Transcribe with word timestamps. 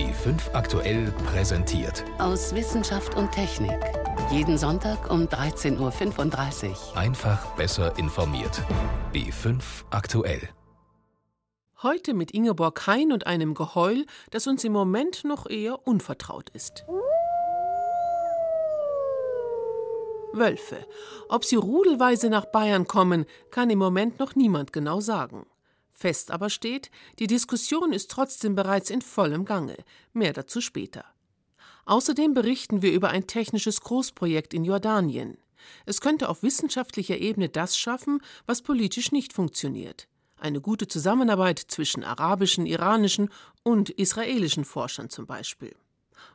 B5 0.00 0.54
aktuell 0.54 1.12
präsentiert. 1.26 2.06
Aus 2.16 2.54
Wissenschaft 2.54 3.14
und 3.16 3.32
Technik. 3.32 3.78
Jeden 4.32 4.56
Sonntag 4.56 5.10
um 5.10 5.26
13.35 5.26 6.70
Uhr. 6.70 6.96
Einfach 6.96 7.54
besser 7.56 7.98
informiert. 7.98 8.62
B5 9.12 9.60
aktuell. 9.90 10.48
Heute 11.82 12.14
mit 12.14 12.30
Ingeborg 12.30 12.86
Hein 12.86 13.12
und 13.12 13.26
einem 13.26 13.52
Geheul, 13.52 14.06
das 14.30 14.46
uns 14.46 14.64
im 14.64 14.72
Moment 14.72 15.24
noch 15.24 15.46
eher 15.50 15.86
unvertraut 15.86 16.48
ist. 16.48 16.86
Wölfe. 20.32 20.86
Ob 21.28 21.44
sie 21.44 21.56
rudelweise 21.56 22.30
nach 22.30 22.46
Bayern 22.46 22.86
kommen, 22.86 23.26
kann 23.50 23.68
im 23.68 23.78
Moment 23.78 24.18
noch 24.18 24.34
niemand 24.34 24.72
genau 24.72 25.00
sagen. 25.00 25.44
Fest 26.00 26.30
aber 26.30 26.48
steht, 26.48 26.90
die 27.18 27.26
Diskussion 27.26 27.92
ist 27.92 28.10
trotzdem 28.10 28.54
bereits 28.54 28.90
in 28.90 29.02
vollem 29.02 29.44
Gange. 29.44 29.76
Mehr 30.12 30.32
dazu 30.32 30.60
später. 30.60 31.04
Außerdem 31.84 32.34
berichten 32.34 32.82
wir 32.82 32.92
über 32.92 33.10
ein 33.10 33.26
technisches 33.26 33.80
Großprojekt 33.82 34.54
in 34.54 34.64
Jordanien. 34.64 35.36
Es 35.84 36.00
könnte 36.00 36.28
auf 36.28 36.42
wissenschaftlicher 36.42 37.18
Ebene 37.18 37.48
das 37.48 37.76
schaffen, 37.76 38.22
was 38.46 38.62
politisch 38.62 39.12
nicht 39.12 39.32
funktioniert 39.32 40.08
eine 40.40 40.60
gute 40.60 40.88
Zusammenarbeit 40.88 41.58
zwischen 41.58 42.02
arabischen, 42.02 42.66
iranischen 42.66 43.30
und 43.62 43.90
israelischen 43.90 44.64
Forschern 44.64 45.10
zum 45.10 45.26
Beispiel. 45.26 45.74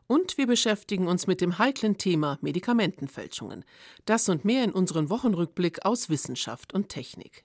Und 0.08 0.38
wir 0.38 0.48
beschäftigen 0.48 1.08
uns 1.08 1.28
mit 1.28 1.42
dem 1.42 1.58
heiklen 1.58 1.98
Thema 1.98 2.38
Medikamentenfälschungen. 2.42 3.66
Das 4.06 4.30
und 4.30 4.46
mehr 4.46 4.64
in 4.64 4.72
unserem 4.72 5.10
Wochenrückblick 5.10 5.86
aus 5.86 6.10
Wissenschaft 6.10 6.74
und 6.74 6.90
Technik. 6.90 7.45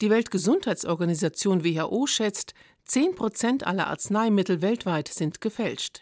Die 0.00 0.08
Weltgesundheitsorganisation 0.08 1.62
WHO 1.62 2.06
schätzt, 2.06 2.54
10 2.84 3.16
Prozent 3.16 3.66
aller 3.66 3.88
Arzneimittel 3.88 4.62
weltweit 4.62 5.08
sind 5.08 5.42
gefälscht. 5.42 6.00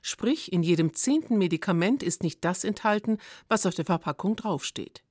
Sprich, 0.00 0.50
in 0.50 0.62
jedem 0.62 0.94
zehnten 0.94 1.36
Medikament 1.36 2.02
ist 2.02 2.22
nicht 2.22 2.42
das 2.42 2.64
enthalten, 2.64 3.18
was 3.46 3.66
auf 3.66 3.74
der 3.74 3.84
Verpackung 3.84 4.34
draufsteht. 4.36 5.02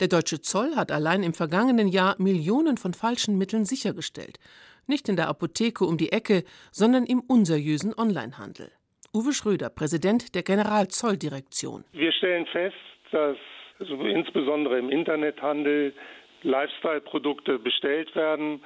Der 0.00 0.08
deutsche 0.08 0.40
Zoll 0.40 0.76
hat 0.76 0.90
allein 0.90 1.22
im 1.22 1.34
vergangenen 1.34 1.88
Jahr 1.88 2.16
Millionen 2.18 2.78
von 2.78 2.94
falschen 2.94 3.36
Mitteln 3.36 3.66
sichergestellt. 3.66 4.38
Nicht 4.86 5.10
in 5.10 5.16
der 5.16 5.28
Apotheke 5.28 5.84
um 5.84 5.98
die 5.98 6.10
Ecke, 6.10 6.44
sondern 6.70 7.04
im 7.04 7.20
unseriösen 7.20 7.92
Onlinehandel. 7.94 8.72
Uwe 9.12 9.34
Schröder, 9.34 9.68
Präsident 9.68 10.34
der 10.34 10.42
Generalzolldirektion. 10.42 11.84
Wir 11.92 12.12
stellen 12.12 12.46
fest, 12.46 12.76
dass 13.10 13.36
also 13.78 13.94
insbesondere 14.04 14.78
im 14.78 14.88
Internethandel 14.88 15.92
Lifestyle-Produkte 16.42 17.58
bestellt 17.58 18.14
werden, 18.14 18.62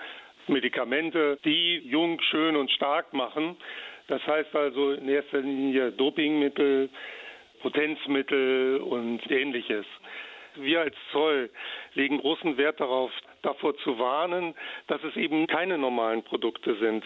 Medikamente, 0.49 1.39
die 1.45 1.79
jung, 1.85 2.21
schön 2.21 2.57
und 2.57 2.71
stark 2.71 3.13
machen. 3.13 3.57
Das 4.09 4.27
heißt 4.27 4.55
also 4.55 4.93
in 4.93 5.09
erster 5.09 5.41
Linie 5.41 5.93
Dopingmittel, 5.93 6.91
Potenzmittel 7.61 8.81
und 8.81 9.31
ähnliches. 9.31 9.87
Wir 10.57 10.81
als 10.81 10.97
Zoll 11.13 11.49
legen 11.95 12.19
großen 12.19 12.59
Wert 12.59 12.79
darauf, 12.81 13.11
davor 13.41 13.75
zu 13.79 13.99
warnen, 13.99 14.55
dass 14.87 15.03
es 15.03 15.17
eben 15.17 15.47
keine 15.47 15.79
normalen 15.79 16.23
Produkte 16.23 16.77
sind, 16.77 17.05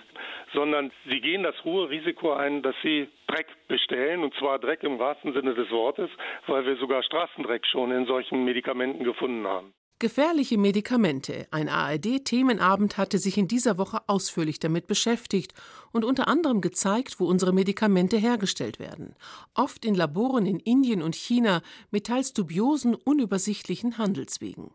sondern 0.53 0.91
sie 1.09 1.21
gehen 1.21 1.45
das 1.45 1.63
hohe 1.63 1.89
Risiko 1.89 2.33
ein, 2.33 2.63
dass 2.63 2.75
sie 2.83 3.09
Dreck 3.29 3.47
bestellen, 3.69 4.25
und 4.25 4.35
zwar 4.35 4.59
Dreck 4.59 4.83
im 4.83 4.99
wahrsten 4.99 5.33
Sinne 5.33 5.55
des 5.55 5.71
Wortes, 5.71 6.11
weil 6.47 6.67
wir 6.67 6.77
sogar 6.77 7.03
Straßendreck 7.05 7.65
schon 7.67 7.93
in 7.93 8.07
solchen 8.07 8.45
Medikamenten 8.45 9.05
gefunden 9.05 9.47
haben. 9.47 9.73
Gefährliche 9.99 10.59
Medikamente. 10.59 11.47
Ein 11.51 11.71
ARD-Themenabend 11.71 12.99
hatte 12.99 13.19
sich 13.19 13.39
in 13.39 13.49
dieser 13.49 13.79
Woche 13.79 14.07
ausführlich 14.09 14.61
damit 14.61 14.87
beschäftigt 14.87 15.55
und 15.91 16.05
unter 16.05 16.29
anderem 16.29 16.61
gezeigt, 16.61 17.19
wo 17.19 17.25
unsere 17.25 17.55
Medikamente 17.55 18.19
hergestellt 18.19 18.79
werden. 18.79 19.15
Oft 19.55 19.87
in 19.87 19.95
Laboren 19.95 20.45
in 20.45 20.61
Indien 20.61 21.01
und 21.01 21.15
China 21.15 21.63
mit 21.91 22.09
teils 22.09 22.35
dubiosen, 22.35 22.95
unübersichtlichen 22.95 23.97
Handelswegen. 23.97 24.71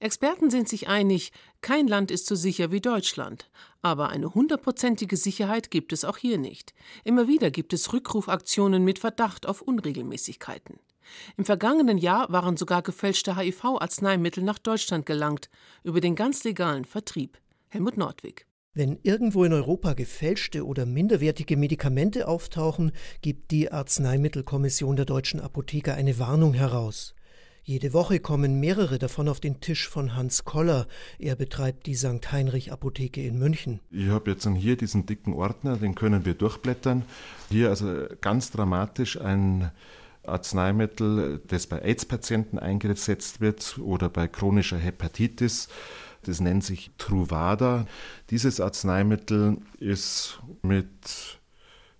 Experten 0.00 0.48
sind 0.48 0.70
sich 0.70 0.88
einig, 0.88 1.32
kein 1.60 1.86
Land 1.86 2.10
ist 2.10 2.24
so 2.24 2.34
sicher 2.34 2.70
wie 2.70 2.80
Deutschland. 2.80 3.50
Aber 3.82 4.08
eine 4.08 4.32
hundertprozentige 4.32 5.18
Sicherheit 5.18 5.70
gibt 5.70 5.92
es 5.92 6.02
auch 6.02 6.16
hier 6.16 6.38
nicht. 6.38 6.72
Immer 7.04 7.28
wieder 7.28 7.50
gibt 7.50 7.74
es 7.74 7.92
Rückrufaktionen 7.92 8.84
mit 8.84 9.00
Verdacht 9.00 9.44
auf 9.44 9.60
Unregelmäßigkeiten. 9.60 10.78
Im 11.36 11.44
vergangenen 11.44 11.98
Jahr 11.98 12.30
waren 12.30 12.56
sogar 12.56 12.82
gefälschte 12.82 13.36
HIV-Arzneimittel 13.36 14.42
nach 14.42 14.58
Deutschland 14.58 15.06
gelangt, 15.06 15.50
über 15.82 16.00
den 16.00 16.14
ganz 16.14 16.44
legalen 16.44 16.84
Vertrieb. 16.84 17.38
Helmut 17.68 17.96
Nordwig. 17.96 18.46
Wenn 18.74 18.98
irgendwo 19.02 19.44
in 19.44 19.54
Europa 19.54 19.94
gefälschte 19.94 20.66
oder 20.66 20.84
minderwertige 20.84 21.56
Medikamente 21.56 22.28
auftauchen, 22.28 22.92
gibt 23.22 23.50
die 23.50 23.72
Arzneimittelkommission 23.72 24.96
der 24.96 25.06
deutschen 25.06 25.40
Apotheker 25.40 25.94
eine 25.94 26.18
Warnung 26.18 26.52
heraus. 26.52 27.14
Jede 27.68 27.92
Woche 27.92 28.20
kommen 28.20 28.60
mehrere 28.60 28.98
davon 28.98 29.28
auf 29.28 29.40
den 29.40 29.60
Tisch 29.60 29.88
von 29.88 30.14
Hans 30.14 30.44
Koller. 30.44 30.86
Er 31.18 31.34
betreibt 31.34 31.86
die 31.86 31.96
St. 31.96 32.30
Heinrich 32.30 32.70
Apotheke 32.70 33.20
in 33.20 33.38
München. 33.40 33.80
Ich 33.90 34.08
habe 34.08 34.30
jetzt 34.30 34.46
hier 34.46 34.76
diesen 34.76 35.04
dicken 35.04 35.32
Ordner, 35.32 35.76
den 35.76 35.96
können 35.96 36.24
wir 36.24 36.34
durchblättern. 36.34 37.02
Hier 37.50 37.70
also 37.70 38.06
ganz 38.20 38.52
dramatisch 38.52 39.20
ein 39.20 39.72
Arzneimittel, 40.28 41.40
das 41.46 41.66
bei 41.66 41.80
AIDS-Patienten 41.80 42.58
eingesetzt 42.58 43.40
wird 43.40 43.78
oder 43.78 44.08
bei 44.08 44.28
chronischer 44.28 44.78
Hepatitis. 44.78 45.68
Das 46.24 46.40
nennt 46.40 46.64
sich 46.64 46.90
Truvada. 46.98 47.86
Dieses 48.30 48.60
Arzneimittel 48.60 49.58
ist 49.78 50.40
mit 50.62 51.38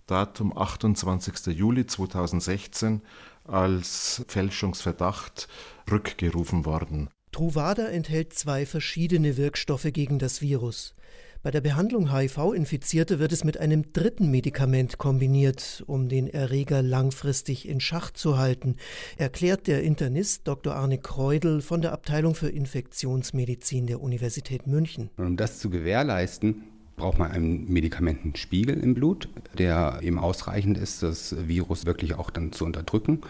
Datum 0.06 0.56
28. 0.56 1.46
Juli 1.56 1.86
2016 1.86 3.02
als 3.44 4.24
Fälschungsverdacht 4.26 5.46
rückgerufen 5.90 6.64
worden. 6.64 7.08
Truvada 7.30 7.86
enthält 7.86 8.32
zwei 8.32 8.66
verschiedene 8.66 9.36
Wirkstoffe 9.36 9.88
gegen 9.92 10.18
das 10.18 10.40
Virus. 10.40 10.95
Bei 11.42 11.50
der 11.50 11.60
Behandlung 11.60 12.12
HIV-Infizierter 12.12 13.18
wird 13.18 13.32
es 13.32 13.44
mit 13.44 13.58
einem 13.58 13.92
dritten 13.92 14.30
Medikament 14.30 14.98
kombiniert, 14.98 15.84
um 15.86 16.08
den 16.08 16.28
Erreger 16.28 16.82
langfristig 16.82 17.68
in 17.68 17.80
Schach 17.80 18.10
zu 18.10 18.38
halten, 18.38 18.76
erklärt 19.16 19.66
der 19.66 19.82
Internist 19.82 20.48
Dr. 20.48 20.74
Arne 20.74 20.98
Kreudel 20.98 21.60
von 21.60 21.82
der 21.82 21.92
Abteilung 21.92 22.34
für 22.34 22.48
Infektionsmedizin 22.48 23.86
der 23.86 24.00
Universität 24.00 24.66
München. 24.66 25.10
Um 25.16 25.36
das 25.36 25.58
zu 25.58 25.70
gewährleisten, 25.70 26.64
braucht 26.96 27.18
man 27.18 27.30
einen 27.30 27.70
Medikamentenspiegel 27.72 28.76
im 28.78 28.94
Blut, 28.94 29.28
der 29.58 30.00
eben 30.02 30.18
ausreichend 30.18 30.78
ist, 30.78 31.02
das 31.02 31.36
Virus 31.46 31.86
wirklich 31.86 32.14
auch 32.14 32.30
dann 32.30 32.52
zu 32.52 32.64
unterdrücken. 32.64 33.20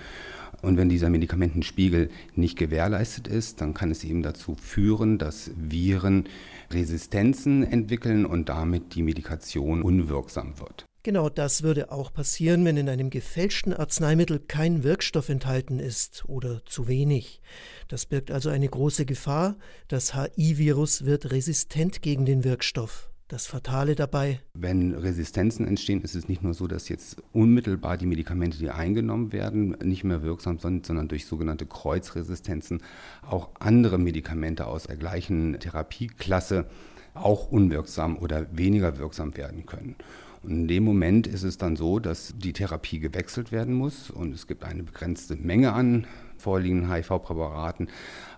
Und 0.62 0.76
wenn 0.76 0.88
dieser 0.88 1.10
Medikamentenspiegel 1.10 2.10
nicht 2.34 2.56
gewährleistet 2.56 3.28
ist, 3.28 3.60
dann 3.60 3.74
kann 3.74 3.90
es 3.90 4.04
eben 4.04 4.22
dazu 4.22 4.54
führen, 4.54 5.18
dass 5.18 5.50
Viren 5.56 6.24
Resistenzen 6.72 7.62
entwickeln 7.62 8.24
und 8.24 8.48
damit 8.48 8.94
die 8.94 9.02
Medikation 9.02 9.82
unwirksam 9.82 10.58
wird. 10.58 10.86
Genau 11.02 11.28
das 11.28 11.62
würde 11.62 11.92
auch 11.92 12.12
passieren, 12.12 12.64
wenn 12.64 12.76
in 12.76 12.88
einem 12.88 13.10
gefälschten 13.10 13.72
Arzneimittel 13.72 14.40
kein 14.40 14.82
Wirkstoff 14.82 15.28
enthalten 15.28 15.78
ist 15.78 16.24
oder 16.26 16.64
zu 16.64 16.88
wenig. 16.88 17.40
Das 17.86 18.06
birgt 18.06 18.32
also 18.32 18.48
eine 18.48 18.68
große 18.68 19.06
Gefahr. 19.06 19.56
Das 19.86 20.14
HI-Virus 20.14 21.04
wird 21.04 21.30
resistent 21.30 22.02
gegen 22.02 22.26
den 22.26 22.42
Wirkstoff. 22.42 23.08
Das 23.28 23.48
Fatale 23.48 23.96
dabei? 23.96 24.38
Wenn 24.54 24.94
Resistenzen 24.94 25.66
entstehen, 25.66 26.00
ist 26.02 26.14
es 26.14 26.28
nicht 26.28 26.44
nur 26.44 26.54
so, 26.54 26.68
dass 26.68 26.88
jetzt 26.88 27.16
unmittelbar 27.32 27.96
die 27.96 28.06
Medikamente, 28.06 28.56
die 28.56 28.70
eingenommen 28.70 29.32
werden, 29.32 29.76
nicht 29.82 30.04
mehr 30.04 30.22
wirksam 30.22 30.60
sind, 30.60 30.86
sondern 30.86 31.08
durch 31.08 31.26
sogenannte 31.26 31.66
Kreuzresistenzen 31.66 32.84
auch 33.28 33.50
andere 33.58 33.98
Medikamente 33.98 34.68
aus 34.68 34.84
der 34.84 34.96
gleichen 34.96 35.58
Therapieklasse 35.58 36.66
auch 37.14 37.50
unwirksam 37.50 38.16
oder 38.16 38.46
weniger 38.56 38.96
wirksam 38.96 39.36
werden 39.36 39.66
können. 39.66 39.96
Und 40.44 40.50
in 40.50 40.68
dem 40.68 40.84
Moment 40.84 41.26
ist 41.26 41.42
es 41.42 41.58
dann 41.58 41.74
so, 41.74 41.98
dass 41.98 42.32
die 42.36 42.52
Therapie 42.52 43.00
gewechselt 43.00 43.50
werden 43.50 43.74
muss 43.74 44.08
und 44.08 44.32
es 44.34 44.46
gibt 44.46 44.62
eine 44.62 44.84
begrenzte 44.84 45.34
Menge 45.34 45.72
an 45.72 46.06
vorliegenden 46.38 46.92
HIV-Präparaten. 46.92 47.88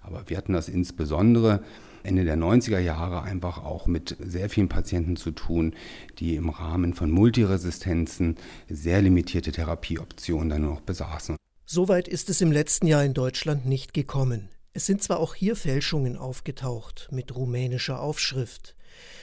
Aber 0.00 0.22
wir 0.28 0.38
hatten 0.38 0.54
das 0.54 0.70
insbesondere 0.70 1.62
Ende 2.02 2.24
der 2.24 2.36
90er 2.36 2.78
Jahre 2.78 3.22
einfach 3.22 3.64
auch 3.64 3.86
mit 3.86 4.16
sehr 4.20 4.48
vielen 4.48 4.68
Patienten 4.68 5.16
zu 5.16 5.30
tun, 5.30 5.74
die 6.18 6.36
im 6.36 6.48
Rahmen 6.48 6.94
von 6.94 7.10
Multiresistenzen 7.10 8.36
sehr 8.68 9.02
limitierte 9.02 9.52
Therapieoptionen 9.52 10.48
dann 10.48 10.62
noch 10.62 10.80
besaßen. 10.80 11.36
Soweit 11.66 12.08
ist 12.08 12.30
es 12.30 12.40
im 12.40 12.50
letzten 12.50 12.86
Jahr 12.86 13.04
in 13.04 13.14
Deutschland 13.14 13.66
nicht 13.66 13.92
gekommen. 13.92 14.48
Es 14.72 14.86
sind 14.86 15.02
zwar 15.02 15.20
auch 15.20 15.34
hier 15.34 15.56
Fälschungen 15.56 16.16
aufgetaucht 16.16 17.08
mit 17.10 17.34
rumänischer 17.34 18.00
Aufschrift. 18.00 18.74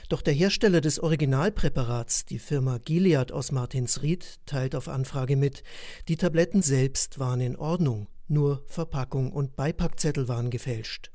Doch 0.10 0.22
der 0.22 0.34
Hersteller 0.34 0.82
des 0.82 1.00
Originalpräparats, 1.00 2.26
die 2.26 2.40
Firma 2.40 2.78
Gilead 2.78 3.32
aus 3.32 3.52
Martinsried, 3.52 4.40
teilt 4.46 4.76
auf 4.76 4.88
Anfrage 4.88 5.36
mit, 5.36 5.64
die 6.08 6.18
Tabletten 6.18 6.62
selbst 6.62 7.20
waren 7.20 7.42
in 7.42 7.56
Ordnung, 7.56 8.08
nur 8.28 8.64
Verpackung 8.68 9.32
und 9.32 9.56
Beipackzettel 9.56 10.28
waren 10.28 10.50
gefälscht. 10.50 11.12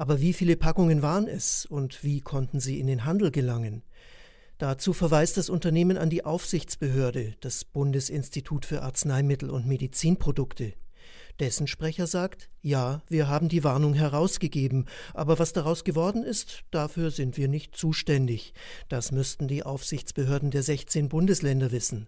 Aber 0.00 0.22
wie 0.22 0.32
viele 0.32 0.56
Packungen 0.56 1.02
waren 1.02 1.28
es 1.28 1.66
und 1.66 2.02
wie 2.02 2.22
konnten 2.22 2.58
sie 2.58 2.80
in 2.80 2.86
den 2.86 3.04
Handel 3.04 3.30
gelangen? 3.30 3.82
Dazu 4.56 4.94
verweist 4.94 5.36
das 5.36 5.50
Unternehmen 5.50 5.98
an 5.98 6.08
die 6.08 6.24
Aufsichtsbehörde, 6.24 7.34
das 7.40 7.66
Bundesinstitut 7.66 8.64
für 8.64 8.80
Arzneimittel 8.80 9.50
und 9.50 9.66
Medizinprodukte. 9.66 10.72
Dessen 11.38 11.66
Sprecher 11.66 12.06
sagt, 12.06 12.48
ja, 12.62 13.02
wir 13.10 13.28
haben 13.28 13.50
die 13.50 13.62
Warnung 13.62 13.92
herausgegeben, 13.92 14.86
aber 15.12 15.38
was 15.38 15.52
daraus 15.52 15.84
geworden 15.84 16.22
ist, 16.22 16.62
dafür 16.70 17.10
sind 17.10 17.36
wir 17.36 17.48
nicht 17.48 17.76
zuständig. 17.76 18.54
Das 18.88 19.12
müssten 19.12 19.48
die 19.48 19.64
Aufsichtsbehörden 19.64 20.50
der 20.50 20.62
16 20.62 21.10
Bundesländer 21.10 21.72
wissen. 21.72 22.06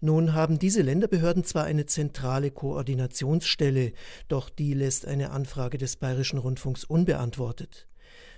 Nun 0.00 0.32
haben 0.32 0.58
diese 0.58 0.80
Länderbehörden 0.80 1.44
zwar 1.44 1.64
eine 1.64 1.84
zentrale 1.84 2.50
Koordinationsstelle, 2.50 3.92
doch 4.28 4.48
die 4.48 4.72
lässt 4.72 5.06
eine 5.06 5.30
Anfrage 5.30 5.76
des 5.76 5.96
Bayerischen 5.96 6.38
Rundfunks 6.38 6.84
unbeantwortet. 6.84 7.86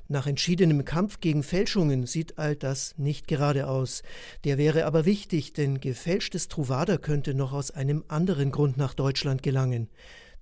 Nach 0.09 0.27
entschiedenem 0.27 0.85
Kampf 0.85 1.21
gegen 1.21 1.45
Fälschungen 1.45 2.07
sieht 2.07 2.37
all 2.37 2.57
das 2.57 2.99
nicht 2.99 3.29
gerade 3.29 3.69
aus. 3.69 4.03
Der 4.43 4.59
wäre 4.59 4.85
aber 4.85 5.05
wichtig, 5.05 5.53
denn 5.53 5.81
gefälschtes 5.81 6.49
Truvada 6.49 6.99
könnte 6.99 7.33
noch 7.33 7.53
aus 7.53 7.71
einem 7.71 8.05
anderen 8.09 8.51
Grund 8.51 8.77
nach 8.77 8.95
Deutschland 8.95 9.45
gelangen. 9.45 9.89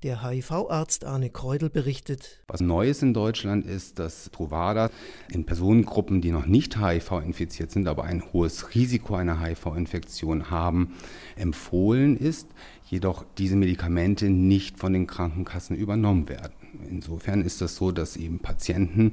Der 0.02 0.26
HIV-Arzt 0.26 1.04
Arne 1.04 1.28
Kreudel 1.28 1.68
berichtet. 1.68 2.40
Was 2.46 2.62
Neues 2.62 3.02
in 3.02 3.12
Deutschland 3.12 3.66
ist, 3.66 3.98
dass 3.98 4.30
Truvada 4.30 4.88
in 5.30 5.44
Personengruppen, 5.44 6.22
die 6.22 6.30
noch 6.30 6.46
nicht 6.46 6.78
HIV-infiziert 6.78 7.70
sind, 7.70 7.86
aber 7.86 8.04
ein 8.04 8.22
hohes 8.32 8.74
Risiko 8.74 9.16
einer 9.16 9.42
HIV-Infektion 9.42 10.50
haben, 10.50 10.94
empfohlen 11.36 12.16
ist, 12.16 12.48
jedoch 12.86 13.26
diese 13.36 13.56
Medikamente 13.56 14.30
nicht 14.30 14.78
von 14.78 14.94
den 14.94 15.06
Krankenkassen 15.06 15.76
übernommen 15.76 16.30
werden. 16.30 16.54
Insofern 16.88 17.42
ist 17.42 17.60
das 17.60 17.76
so, 17.76 17.92
dass 17.92 18.16
eben 18.16 18.38
Patienten 18.38 19.12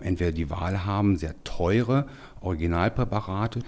entweder 0.00 0.32
die 0.32 0.50
Wahl 0.50 0.84
haben, 0.84 1.18
sehr 1.18 1.36
teure 1.44 2.08
Originalpräparate 2.40 3.60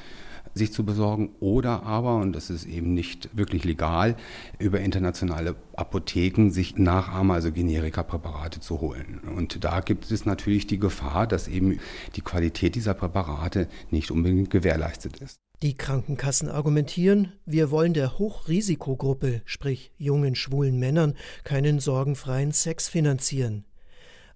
sich 0.58 0.72
zu 0.72 0.84
besorgen 0.84 1.30
oder 1.40 1.84
aber, 1.84 2.16
und 2.16 2.34
das 2.34 2.50
ist 2.50 2.66
eben 2.66 2.92
nicht 2.92 3.30
wirklich 3.36 3.64
legal, 3.64 4.16
über 4.58 4.80
internationale 4.80 5.56
Apotheken 5.76 6.50
sich 6.50 6.76
Nachahmer, 6.76 7.34
also 7.34 7.50
Generika-Präparate 7.50 8.60
zu 8.60 8.82
holen. 8.82 9.20
Und 9.34 9.64
da 9.64 9.80
gibt 9.80 10.10
es 10.10 10.26
natürlich 10.26 10.66
die 10.66 10.78
Gefahr, 10.78 11.26
dass 11.26 11.48
eben 11.48 11.78
die 12.16 12.20
Qualität 12.20 12.74
dieser 12.74 12.94
Präparate 12.94 13.68
nicht 13.90 14.10
unbedingt 14.10 14.50
gewährleistet 14.50 15.16
ist. 15.18 15.40
Die 15.62 15.74
Krankenkassen 15.74 16.48
argumentieren, 16.48 17.32
wir 17.44 17.72
wollen 17.72 17.92
der 17.92 18.18
Hochrisikogruppe, 18.18 19.42
sprich 19.44 19.92
jungen 19.96 20.36
schwulen 20.36 20.78
Männern, 20.78 21.14
keinen 21.42 21.80
sorgenfreien 21.80 22.52
Sex 22.52 22.88
finanzieren. 22.88 23.64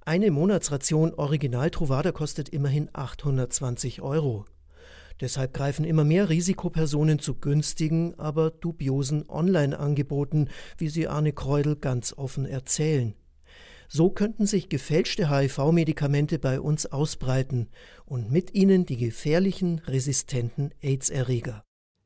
Eine 0.05 0.33
Monatsration 0.33 1.15
Original 1.15 1.71
Truvada 1.71 2.11
kostet 2.11 2.49
immerhin 2.49 2.89
820 2.93 4.03
Euro. 4.03 4.47
Deshalb 5.20 5.55
greifen 5.55 5.85
immer 5.85 6.05
mehr 6.05 6.29
Risikopersonen 6.29 7.19
zu 7.19 7.35
günstigen, 7.35 8.19
aber 8.19 8.50
dubiosen 8.50 9.29
Online-Angeboten, 9.29 10.49
wie 10.79 10.88
sie 10.88 11.09
Arne 11.09 11.32
Kreudel 11.32 11.76
ganz 11.76 12.12
offen 12.17 12.47
erzählen. 12.47 13.14
So 13.88 14.09
könnten 14.09 14.47
sich 14.47 14.70
gefälschte 14.70 15.31
HIV-Medikamente 15.31 16.38
bei 16.38 16.61
uns 16.61 16.87
ausbreiten 16.87 17.69
und 18.06 18.32
mit 18.32 18.55
ihnen 18.55 18.87
die 18.87 18.97
gefährlichen, 18.97 19.81
resistenten 19.81 20.73
AIDS-Erreger. 20.81 21.62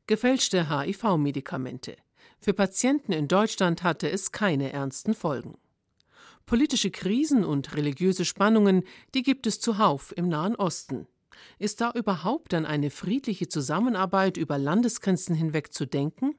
Gefälschte 0.08 0.68
HIV-Medikamente. 0.68 1.96
Für 2.40 2.54
Patienten 2.54 3.12
in 3.12 3.28
Deutschland 3.28 3.82
hatte 3.82 4.10
es 4.10 4.32
keine 4.32 4.72
ernsten 4.72 5.14
Folgen. 5.14 5.58
Politische 6.44 6.90
Krisen 6.90 7.44
und 7.44 7.76
religiöse 7.76 8.24
Spannungen, 8.24 8.84
die 9.14 9.22
gibt 9.22 9.46
es 9.46 9.58
zuhauf 9.58 10.12
im 10.16 10.28
Nahen 10.28 10.54
Osten. 10.54 11.08
Ist 11.58 11.80
da 11.80 11.92
überhaupt 11.92 12.54
an 12.54 12.66
eine 12.66 12.90
friedliche 12.90 13.48
Zusammenarbeit 13.48 14.36
über 14.36 14.58
Landesgrenzen 14.58 15.34
hinweg 15.34 15.72
zu 15.72 15.86
denken? 15.86 16.34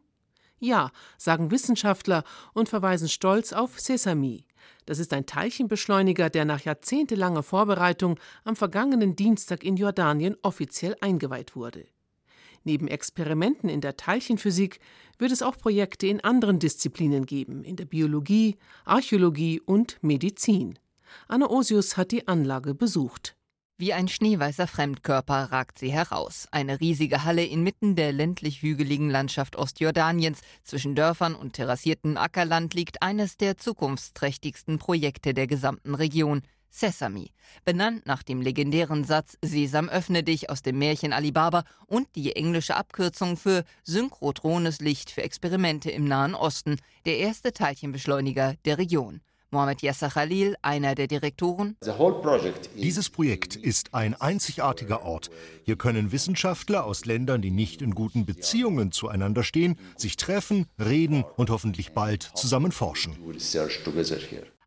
Ja, 0.60 0.92
sagen 1.18 1.52
Wissenschaftler 1.52 2.24
und 2.54 2.68
verweisen 2.68 3.10
stolz 3.10 3.54
auf 3.54 3.80
Sesame. 3.80 4.44
Das 4.86 5.00
ist 5.00 5.14
ein 5.14 5.26
Teilchenbeschleuniger, 5.26 6.30
der 6.30 6.46
nach 6.46 6.62
jahrzehntelanger 6.62 7.44
Vorbereitung 7.44 8.20
am 8.44 8.56
vergangenen 8.56 9.16
Dienstag 9.16 9.64
in 9.64 9.78
Jordanien 9.78 10.36
offiziell 10.42 10.96
eingeweiht 11.02 11.56
wurde. 11.56 11.86
Neben 12.64 12.88
Experimenten 12.88 13.70
in 13.70 13.82
der 13.82 13.96
Teilchenphysik 13.96 14.80
wird 15.20 15.32
es 15.32 15.42
auch 15.42 15.58
Projekte 15.58 16.08
in 16.08 16.22
anderen 16.22 16.60
Disziplinen 16.60 17.26
geben, 17.26 17.64
in 17.64 17.78
der 17.78 17.86
Biologie, 17.86 18.58
Archäologie 18.84 19.62
und 19.62 19.98
Medizin. 20.02 20.78
Anna 21.28 21.50
Osius 21.50 21.96
hat 21.96 22.12
die 22.12 22.28
Anlage 22.28 22.76
besucht. 22.76 23.37
Wie 23.80 23.94
ein 23.94 24.08
schneeweißer 24.08 24.66
Fremdkörper 24.66 25.52
ragt 25.52 25.78
sie 25.78 25.92
heraus. 25.92 26.48
Eine 26.50 26.80
riesige 26.80 27.26
Halle 27.26 27.46
inmitten 27.46 27.96
der 27.96 28.12
ländlich-hügeligen 28.12 29.12
Landschaft 29.12 29.56
Ostjordaniens. 29.56 30.40
Zwischen 30.64 30.96
Dörfern 30.96 31.36
und 31.36 31.54
terrassiertem 31.54 32.18
Ackerland 32.18 32.74
liegt 32.74 33.04
eines 33.04 33.38
der 33.38 33.56
zukunftsträchtigsten 33.56 34.80
Projekte 34.80 35.36
der 35.36 35.46
gesamten 35.46 35.94
Region. 35.94 36.42
Sesame, 36.72 37.28
benannt 37.66 38.08
nach 38.08 38.24
dem 38.24 38.42
legendären 38.42 39.04
Satz 39.04 39.38
Sesam 39.44 39.90
öffne 39.90 40.24
dich 40.24 40.50
aus 40.50 40.64
dem 40.64 40.80
Märchen 40.80 41.14
Alibaba 41.14 41.64
und 41.86 42.08
die 42.16 42.36
englische 42.36 42.76
Abkürzung 42.76 43.38
für 43.38 43.64
synchrotrones 43.84 44.80
Licht 44.80 45.12
für 45.12 45.22
Experimente 45.22 45.92
im 45.92 46.06
Nahen 46.06 46.34
Osten, 46.34 46.78
der 47.06 47.20
erste 47.20 47.54
Teilchenbeschleuniger 47.54 48.56
der 48.66 48.80
Region. 48.80 49.22
Mohamed 49.52 49.82
Yasser 49.82 50.10
Khalil, 50.10 50.56
einer 50.62 50.94
der 50.96 51.08
Direktoren. 51.08 51.78
Dieses 52.76 53.10
Projekt 53.10 53.56
ist 53.56 53.94
ein 53.94 54.14
einzigartiger 54.14 55.04
Ort. 55.04 55.30
Hier 55.64 55.78
können 55.78 56.12
Wissenschaftler 56.12 56.84
aus 56.84 57.06
Ländern, 57.06 57.42
die 57.42 57.52
nicht 57.52 57.82
in 57.82 57.96
guten 57.96 58.26
Beziehungen 58.26 58.92
zueinander 58.92 59.44
stehen, 59.44 59.78
sich 59.96 60.18
treffen, 60.18 60.66
reden 60.80 61.24
und 61.38 61.50
hoffentlich 61.50 61.94
bald 61.94 62.24
zusammen 62.36 62.72
forschen. 62.72 63.16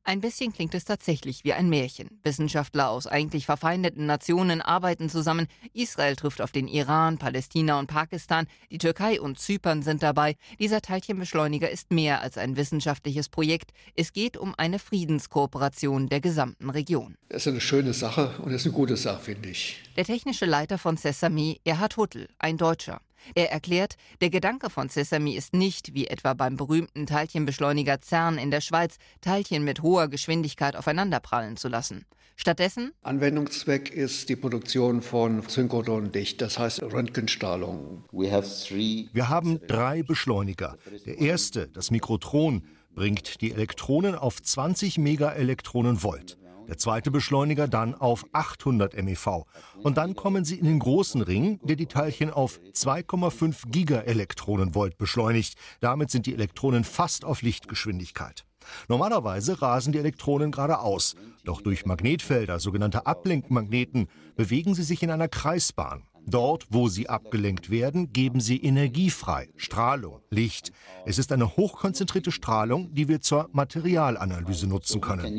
Ein 0.02 0.20
bisschen 0.20 0.52
klingt 0.52 0.75
es 0.75 0.85
tatsächlich 0.85 1.44
wie 1.44 1.52
ein 1.52 1.69
Märchen. 1.69 2.20
Wissenschaftler 2.25 2.88
aus 2.88 3.06
eigentlich 3.06 3.47
verfeindeten 3.47 4.06
Nationen 4.06 4.62
arbeiten 4.62 5.08
zusammen. 5.11 5.47
Israel 5.73 6.17
trifft 6.17 6.41
auf 6.41 6.52
den 6.52 6.69
Iran, 6.69 7.19
Palästina 7.19 7.79
und 7.79 7.87
Pakistan. 7.87 8.47
Die 8.70 8.79
Türkei 8.79 9.20
und 9.20 9.38
Zypern 9.38 9.82
sind 9.82 10.02
dabei. 10.02 10.37
Dieser 10.58 10.81
Teilchenbeschleuniger 10.81 11.70
ist 11.70 11.93
mehr 11.93 12.23
als 12.23 12.38
ein 12.38 12.56
wissenschaftliches 12.56 13.29
Projekt. 13.29 13.73
Es 13.94 14.12
geht 14.12 14.37
um 14.37 14.55
eine 14.56 14.79
Friedenskooperation 14.79 16.08
der 16.08 16.20
gesamten 16.20 16.70
Region. 16.70 17.17
Das 17.29 17.43
ist 17.43 17.49
eine 17.49 17.61
schöne 17.61 17.93
Sache 17.93 18.35
und 18.38 18.53
das 18.53 18.62
ist 18.62 18.67
eine 18.67 18.75
gute 18.75 18.96
Sache, 18.96 19.23
finde 19.23 19.50
ich. 19.50 19.82
Der 19.96 20.05
technische 20.05 20.46
Leiter 20.46 20.79
von 20.79 20.96
Sesame, 20.96 21.56
Erhard 21.64 21.96
Huttel, 21.96 22.29
ein 22.38 22.56
Deutscher. 22.56 23.00
Er 23.34 23.52
erklärt, 23.52 23.96
der 24.20 24.31
Gedanke 24.31 24.70
von 24.70 24.89
Sesame 24.89 25.34
ist 25.34 25.55
nicht, 25.55 25.94
wie 25.94 26.06
etwa 26.06 26.34
beim 26.34 26.56
berühmten 26.56 27.06
Teilchenbeschleuniger 27.06 28.00
CERN 28.00 28.39
in 28.39 28.50
der 28.50 28.60
Schweiz, 28.60 28.96
Teilchen 29.20 29.65
mit 29.65 29.82
hoher 29.82 30.08
Geschwindigkeit 30.08 30.77
aufeinanderprallen 30.77 31.56
zu 31.56 31.69
lassen. 31.69 32.06
Stattdessen 32.36 32.93
Anwendungszweck 33.03 33.91
ist 33.91 34.31
die 34.31 34.36
Produktion 34.36 35.03
von 35.03 35.43
Synchrotrondicht, 35.46 36.41
das 36.41 36.58
heißt 36.58 36.82
Röntgenstrahlung. 36.82 38.05
Wir 38.12 39.29
haben 39.29 39.60
drei 39.67 40.03
Beschleuniger. 40.03 40.79
Der 41.05 41.19
erste, 41.19 41.69
das 41.69 41.91
Mikrotron, 41.91 42.65
bringt 42.94 43.43
die 43.43 43.53
Elektronen 43.53 44.15
auf 44.15 44.43
20 44.43 44.96
Megaelektronenvolt 44.96 46.40
der 46.70 46.79
zweite 46.79 47.10
Beschleuniger 47.10 47.67
dann 47.67 47.94
auf 47.94 48.24
800 48.32 48.94
MeV. 49.03 49.44
Und 49.82 49.98
dann 49.98 50.15
kommen 50.15 50.44
sie 50.44 50.55
in 50.55 50.67
den 50.67 50.79
großen 50.79 51.20
Ring, 51.20 51.58
der 51.65 51.74
die 51.74 51.86
Teilchen 51.86 52.31
auf 52.31 52.60
2,5 52.72 53.70
Gigaelektronenvolt 53.70 54.96
beschleunigt. 54.96 55.58
Damit 55.81 56.12
sind 56.12 56.27
die 56.27 56.34
Elektronen 56.34 56.84
fast 56.84 57.24
auf 57.24 57.43
Lichtgeschwindigkeit. 57.43 58.44
Normalerweise 58.89 59.60
rasen 59.60 59.93
die 59.93 59.98
Elektronen 59.98 60.53
geradeaus, 60.53 61.17
doch 61.44 61.60
durch 61.60 61.86
Magnetfelder, 61.86 62.60
sogenannte 62.60 63.05
Ablenkmagneten, 63.05 64.06
bewegen 64.36 64.74
sie 64.74 64.84
sich 64.84 65.03
in 65.03 65.10
einer 65.10 65.29
Kreisbahn. 65.29 66.05
Dort, 66.27 66.67
wo 66.70 66.89
sie 66.89 67.08
abgelenkt 67.08 67.70
werden, 67.70 68.12
geben 68.12 68.41
sie 68.41 68.58
Energie 68.62 69.10
frei, 69.10 69.48
Strahlung, 69.56 70.20
Licht. 70.31 70.72
Es 71.06 71.19
ist 71.19 71.32
eine 71.32 71.56
hochkonzentrierte 71.56 72.31
Strahlung, 72.31 72.94
die 72.94 73.08
wir 73.08 73.20
zur 73.20 73.48
Materialanalyse 73.53 74.67
nutzen 74.67 75.00
können. 75.00 75.34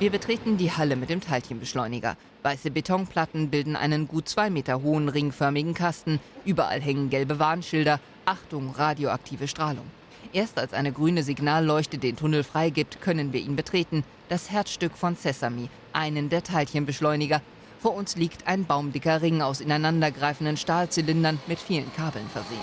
Wir 0.00 0.10
betreten 0.10 0.56
die 0.56 0.72
Halle 0.72 0.96
mit 0.96 1.10
dem 1.10 1.20
Teilchenbeschleuniger. 1.20 2.16
Weiße 2.42 2.70
Betonplatten 2.70 3.50
bilden 3.50 3.76
einen 3.76 4.08
gut 4.08 4.28
zwei 4.28 4.48
Meter 4.48 4.82
hohen 4.82 5.08
ringförmigen 5.08 5.74
Kasten. 5.74 6.20
Überall 6.44 6.80
hängen 6.80 7.10
gelbe 7.10 7.38
Warnschilder. 7.38 8.00
Achtung, 8.24 8.70
radioaktive 8.70 9.46
Strahlung. 9.46 9.84
Erst 10.32 10.58
als 10.58 10.72
eine 10.72 10.92
grüne 10.92 11.22
Signalleuchte 11.22 11.98
den 11.98 12.16
Tunnel 12.16 12.44
freigibt, 12.44 13.00
können 13.00 13.32
wir 13.32 13.40
ihn 13.40 13.56
betreten. 13.56 14.04
Das 14.28 14.50
Herzstück 14.50 14.96
von 14.96 15.16
Sesame, 15.16 15.68
einen 15.92 16.28
der 16.28 16.44
Teilchenbeschleuniger, 16.44 17.42
vor 17.80 17.94
uns 17.94 18.16
liegt 18.16 18.46
ein 18.46 18.66
baumdicker 18.66 19.22
Ring 19.22 19.42
aus 19.42 19.60
ineinandergreifenden 19.60 20.56
Stahlzylindern 20.56 21.40
mit 21.46 21.58
vielen 21.58 21.92
Kabeln 21.94 22.28
versehen. 22.28 22.58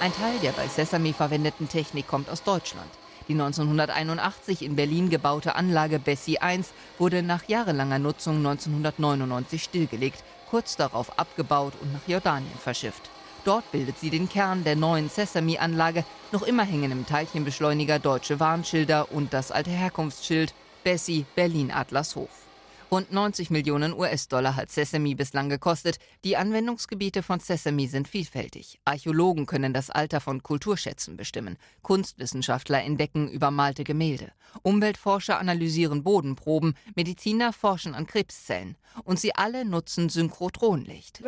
Ein 0.00 0.12
Teil 0.12 0.38
der 0.42 0.52
bei 0.52 0.68
Sesame 0.68 1.12
verwendeten 1.12 1.68
Technik 1.68 2.06
kommt 2.06 2.28
aus 2.30 2.42
Deutschland. 2.42 2.90
Die 3.28 3.34
1981 3.34 4.62
in 4.62 4.74
Berlin 4.74 5.10
gebaute 5.10 5.54
Anlage 5.54 5.98
Bessie 5.98 6.38
1 6.38 6.72
wurde 6.98 7.22
nach 7.22 7.46
jahrelanger 7.46 7.98
Nutzung 7.98 8.38
1999 8.38 9.62
stillgelegt. 9.62 10.24
kurz 10.50 10.76
darauf 10.76 11.18
abgebaut 11.18 11.74
und 11.82 11.92
nach 11.92 12.06
Jordanien 12.06 12.58
verschifft. 12.58 13.10
Dort 13.44 13.70
bildet 13.70 13.98
sie 13.98 14.08
den 14.08 14.30
Kern 14.30 14.64
der 14.64 14.76
neuen 14.76 15.10
Sesame-Anlage. 15.10 16.04
Noch 16.32 16.42
immer 16.42 16.64
hängen 16.64 16.90
im 16.90 17.04
Teilchenbeschleuniger 17.04 17.98
deutsche 17.98 18.40
Warnschilder 18.40 19.12
und 19.12 19.34
das 19.34 19.52
alte 19.52 19.70
Herkunftsschild 19.70 20.54
Bessie 20.84 21.26
Berlin 21.34 21.70
Adlershof. 21.70 22.47
Rund 22.90 23.12
90 23.12 23.50
Millionen 23.50 23.92
US-Dollar 23.92 24.56
hat 24.56 24.70
Sesame 24.70 25.14
bislang 25.14 25.50
gekostet. 25.50 25.98
Die 26.24 26.38
Anwendungsgebiete 26.38 27.22
von 27.22 27.38
Sesame 27.38 27.86
sind 27.86 28.08
vielfältig. 28.08 28.80
Archäologen 28.86 29.44
können 29.44 29.74
das 29.74 29.90
Alter 29.90 30.22
von 30.22 30.42
Kulturschätzen 30.42 31.18
bestimmen. 31.18 31.58
Kunstwissenschaftler 31.82 32.82
entdecken 32.82 33.28
übermalte 33.28 33.84
Gemälde. 33.84 34.32
Umweltforscher 34.62 35.38
analysieren 35.38 36.02
Bodenproben. 36.02 36.74
Mediziner 36.94 37.52
forschen 37.52 37.94
an 37.94 38.06
Krebszellen. 38.06 38.76
Und 39.04 39.20
sie 39.20 39.34
alle 39.34 39.64
nutzen 39.64 40.08
Synchrotronlicht. 40.08 41.22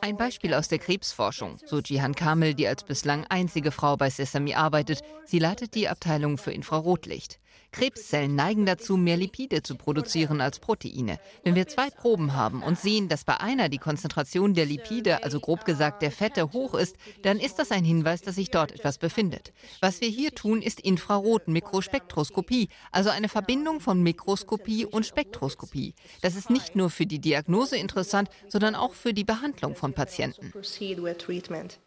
Ein 0.00 0.16
Beispiel 0.16 0.54
aus 0.54 0.68
der 0.68 0.78
Krebsforschung, 0.78 1.58
so 1.64 1.80
Jihan 1.80 2.14
Kamel, 2.14 2.54
die 2.54 2.66
als 2.66 2.84
bislang 2.84 3.24
einzige 3.28 3.70
Frau 3.70 3.96
bei 3.96 4.10
Sesame 4.10 4.56
arbeitet. 4.56 5.00
Sie 5.24 5.38
leitet 5.38 5.74
die 5.74 5.88
Abteilung 5.88 6.36
für 6.36 6.52
Infrarotlicht. 6.52 7.38
Krebszellen 7.74 8.36
neigen 8.36 8.66
dazu, 8.66 8.96
mehr 8.96 9.16
Lipide 9.16 9.62
zu 9.64 9.74
produzieren 9.74 10.40
als 10.40 10.60
Proteine. 10.60 11.18
Wenn 11.42 11.56
wir 11.56 11.66
zwei 11.66 11.90
Proben 11.90 12.34
haben 12.34 12.62
und 12.62 12.78
sehen, 12.78 13.08
dass 13.08 13.24
bei 13.24 13.40
einer 13.40 13.68
die 13.68 13.78
Konzentration 13.78 14.54
der 14.54 14.64
Lipide, 14.64 15.24
also 15.24 15.40
grob 15.40 15.64
gesagt 15.64 16.00
der 16.00 16.12
Fette, 16.12 16.52
hoch 16.52 16.74
ist, 16.74 16.96
dann 17.22 17.40
ist 17.40 17.58
das 17.58 17.72
ein 17.72 17.84
Hinweis, 17.84 18.22
dass 18.22 18.36
sich 18.36 18.52
dort 18.52 18.70
etwas 18.70 18.98
befindet. 18.98 19.52
Was 19.80 20.00
wir 20.00 20.08
hier 20.08 20.32
tun, 20.32 20.62
ist 20.62 20.84
Infrarot-Mikrospektroskopie, 21.84 22.68
also 22.92 23.10
eine 23.10 23.28
Verbindung 23.28 23.80
von 23.80 24.02
Mikroskopie 24.02 24.86
und 24.86 25.06
Spektroskopie. 25.06 25.94
Das 26.22 26.36
ist 26.36 26.50
nicht 26.50 26.76
nur 26.76 26.90
für 26.90 27.06
die 27.06 27.18
Diagnose 27.18 27.76
interessant, 27.76 28.28
sondern 28.48 28.74
auch 28.74 28.94
für 28.94 29.12
die 29.12 29.24
Behandlung 29.24 29.74
von 29.74 29.92
Patienten. 29.92 30.52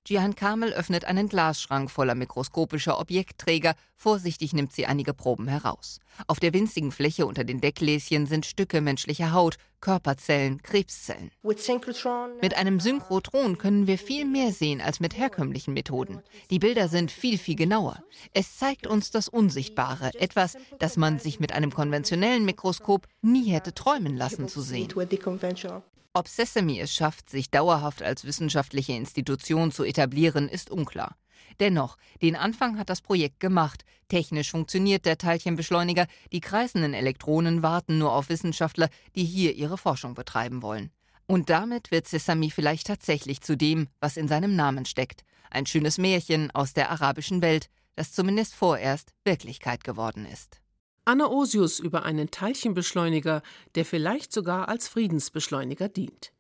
Jihan 0.05 0.35
Kamel 0.35 0.73
öffnet 0.73 1.05
einen 1.05 1.29
Glasschrank 1.29 1.91
voller 1.91 2.15
mikroskopischer 2.15 2.99
Objektträger. 2.99 3.75
Vorsichtig 3.95 4.53
nimmt 4.53 4.73
sie 4.73 4.85
einige 4.85 5.13
Proben 5.13 5.47
heraus. 5.47 5.99
Auf 6.27 6.39
der 6.39 6.53
winzigen 6.53 6.91
Fläche 6.91 7.25
unter 7.25 7.43
den 7.43 7.61
Deckgläschen 7.61 8.27
sind 8.27 8.45
Stücke 8.45 8.81
menschlicher 8.81 9.33
Haut, 9.33 9.57
Körperzellen, 9.81 10.61
Krebszellen. 10.63 11.31
Mit 12.41 12.57
einem 12.57 12.79
Synchrotron 12.79 13.57
können 13.57 13.87
wir 13.87 13.97
viel 13.97 14.25
mehr 14.25 14.51
sehen 14.51 14.81
als 14.81 14.99
mit 14.99 15.17
herkömmlichen 15.17 15.73
Methoden. 15.73 16.21
Die 16.49 16.59
Bilder 16.59 16.87
sind 16.87 17.11
viel, 17.11 17.37
viel 17.37 17.55
genauer. 17.55 18.01
Es 18.33 18.57
zeigt 18.57 18.87
uns 18.87 19.11
das 19.11 19.27
Unsichtbare, 19.27 20.11
etwas, 20.15 20.57
das 20.79 20.97
man 20.97 21.19
sich 21.19 21.39
mit 21.39 21.51
einem 21.53 21.73
konventionellen 21.73 22.45
Mikroskop 22.45 23.07
nie 23.21 23.51
hätte 23.51 23.73
träumen 23.73 24.15
lassen 24.17 24.47
zu 24.47 24.61
sehen. 24.61 24.89
Ob 26.13 26.27
Sesame 26.27 26.79
es 26.79 26.93
schafft, 26.93 27.29
sich 27.29 27.51
dauerhaft 27.51 28.01
als 28.01 28.25
wissenschaftliche 28.25 28.93
Institution 28.93 29.71
zu 29.71 29.83
etablieren, 29.83 30.49
ist 30.49 30.71
unklar. 30.71 31.15
Dennoch, 31.59 31.97
den 32.21 32.35
Anfang 32.35 32.77
hat 32.77 32.89
das 32.89 33.01
Projekt 33.01 33.39
gemacht. 33.39 33.83
Technisch 34.09 34.51
funktioniert 34.51 35.05
der 35.05 35.17
Teilchenbeschleuniger. 35.17 36.07
Die 36.31 36.41
kreisenden 36.41 36.93
Elektronen 36.93 37.63
warten 37.63 37.97
nur 37.97 38.13
auf 38.13 38.29
Wissenschaftler, 38.29 38.89
die 39.15 39.25
hier 39.25 39.55
ihre 39.55 39.77
Forschung 39.77 40.13
betreiben 40.13 40.61
wollen. 40.61 40.91
Und 41.25 41.49
damit 41.49 41.91
wird 41.91 42.07
Sesame 42.07 42.51
vielleicht 42.51 42.87
tatsächlich 42.87 43.41
zu 43.41 43.57
dem, 43.57 43.89
was 43.99 44.17
in 44.17 44.27
seinem 44.27 44.55
Namen 44.55 44.85
steckt. 44.85 45.23
Ein 45.49 45.65
schönes 45.65 45.97
Märchen 45.97 46.51
aus 46.51 46.73
der 46.73 46.89
arabischen 46.89 47.41
Welt, 47.41 47.69
das 47.95 48.13
zumindest 48.13 48.53
vorerst 48.53 49.13
Wirklichkeit 49.25 49.83
geworden 49.83 50.25
ist. 50.25 50.61
Anna 51.03 51.27
Osius 51.27 51.79
über 51.79 52.03
einen 52.03 52.31
Teilchenbeschleuniger, 52.31 53.41
der 53.75 53.85
vielleicht 53.85 54.31
sogar 54.31 54.67
als 54.69 54.87
Friedensbeschleuniger 54.87 55.89
dient. 55.89 56.33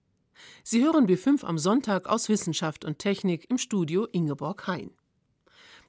Sie 0.63 0.83
hören 0.83 1.07
B5 1.07 1.43
am 1.43 1.57
Sonntag 1.57 2.07
aus 2.07 2.29
Wissenschaft 2.29 2.85
und 2.85 2.99
Technik 2.99 3.49
im 3.49 3.57
Studio 3.57 4.05
Ingeborg 4.05 4.67
Hein. 4.67 4.91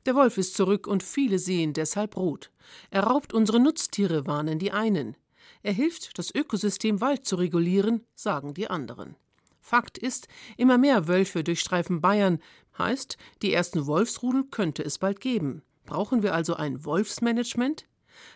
Der 0.07 0.15
Wolf 0.15 0.39
ist 0.39 0.55
zurück 0.55 0.87
und 0.87 1.03
viele 1.03 1.39
sehen 1.39 1.73
deshalb 1.73 2.17
rot. 2.17 2.51
Er 2.91 3.05
raubt 3.05 3.33
unsere 3.33 3.61
Nutztiere, 3.61 4.27
warnen 4.27 4.59
die 4.59 4.73
einen. 4.73 5.17
Er 5.63 5.73
hilft, 5.73 6.19
das 6.19 6.35
Ökosystem 6.35 7.01
Wald 7.01 7.27
zu 7.27 7.37
regulieren, 7.37 8.05
sagen 8.15 8.55
die 8.55 8.71
anderen. 8.71 9.17
Fakt 9.61 9.99
ist, 9.99 10.29
immer 10.57 10.79
mehr 10.79 11.09
Wölfe 11.09 11.45
durchstreifen 11.45 12.01
Bayern. 12.01 12.39
Heißt, 12.79 13.17
die 13.43 13.53
ersten 13.53 13.87
Wolfsrudel 13.87 14.45
könnte 14.51 14.83
es 14.83 14.99
bald 14.99 15.21
geben. 15.21 15.63
Brauchen 15.85 16.23
wir 16.23 16.35
also 16.35 16.55
ein 16.55 16.85
Wolfsmanagement? 16.85 17.87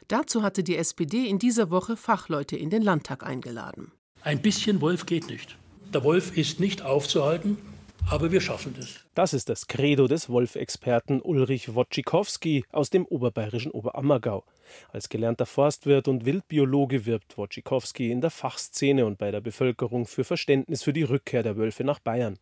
Dazu 0.08 0.42
hatte 0.42 0.62
die 0.62 0.76
SPD 0.76 1.26
in 1.26 1.38
dieser 1.38 1.70
Woche 1.70 1.96
Fachleute 1.96 2.56
in 2.56 2.70
den 2.70 2.82
Landtag 2.82 3.24
eingeladen. 3.24 3.92
Ein 4.22 4.42
bisschen 4.42 4.80
Wolf 4.80 5.06
geht 5.06 5.28
nicht. 5.28 5.56
Der 5.92 6.04
Wolf 6.04 6.36
ist 6.36 6.60
nicht 6.60 6.82
aufzuhalten, 6.82 7.58
aber 8.10 8.32
wir 8.32 8.40
schaffen 8.40 8.74
es. 8.78 9.04
Das 9.14 9.32
ist 9.32 9.48
das 9.48 9.66
Credo 9.66 10.08
des 10.08 10.28
Wolfexperten 10.28 11.20
Ulrich 11.20 11.74
Wojcikowski 11.74 12.64
aus 12.72 12.90
dem 12.90 13.04
oberbayerischen 13.06 13.72
Oberammergau. 13.72 14.44
Als 14.92 15.08
gelernter 15.08 15.46
Forstwirt 15.46 16.08
und 16.08 16.24
Wildbiologe 16.24 17.06
wirbt 17.06 17.36
Wojcikowski 17.36 18.10
in 18.10 18.20
der 18.20 18.30
Fachszene 18.30 19.06
und 19.06 19.18
bei 19.18 19.30
der 19.30 19.40
Bevölkerung 19.40 20.06
für 20.06 20.24
Verständnis 20.24 20.82
für 20.82 20.92
die 20.92 21.02
Rückkehr 21.02 21.42
der 21.42 21.56
Wölfe 21.56 21.84
nach 21.84 21.98
Bayern. 21.98 22.38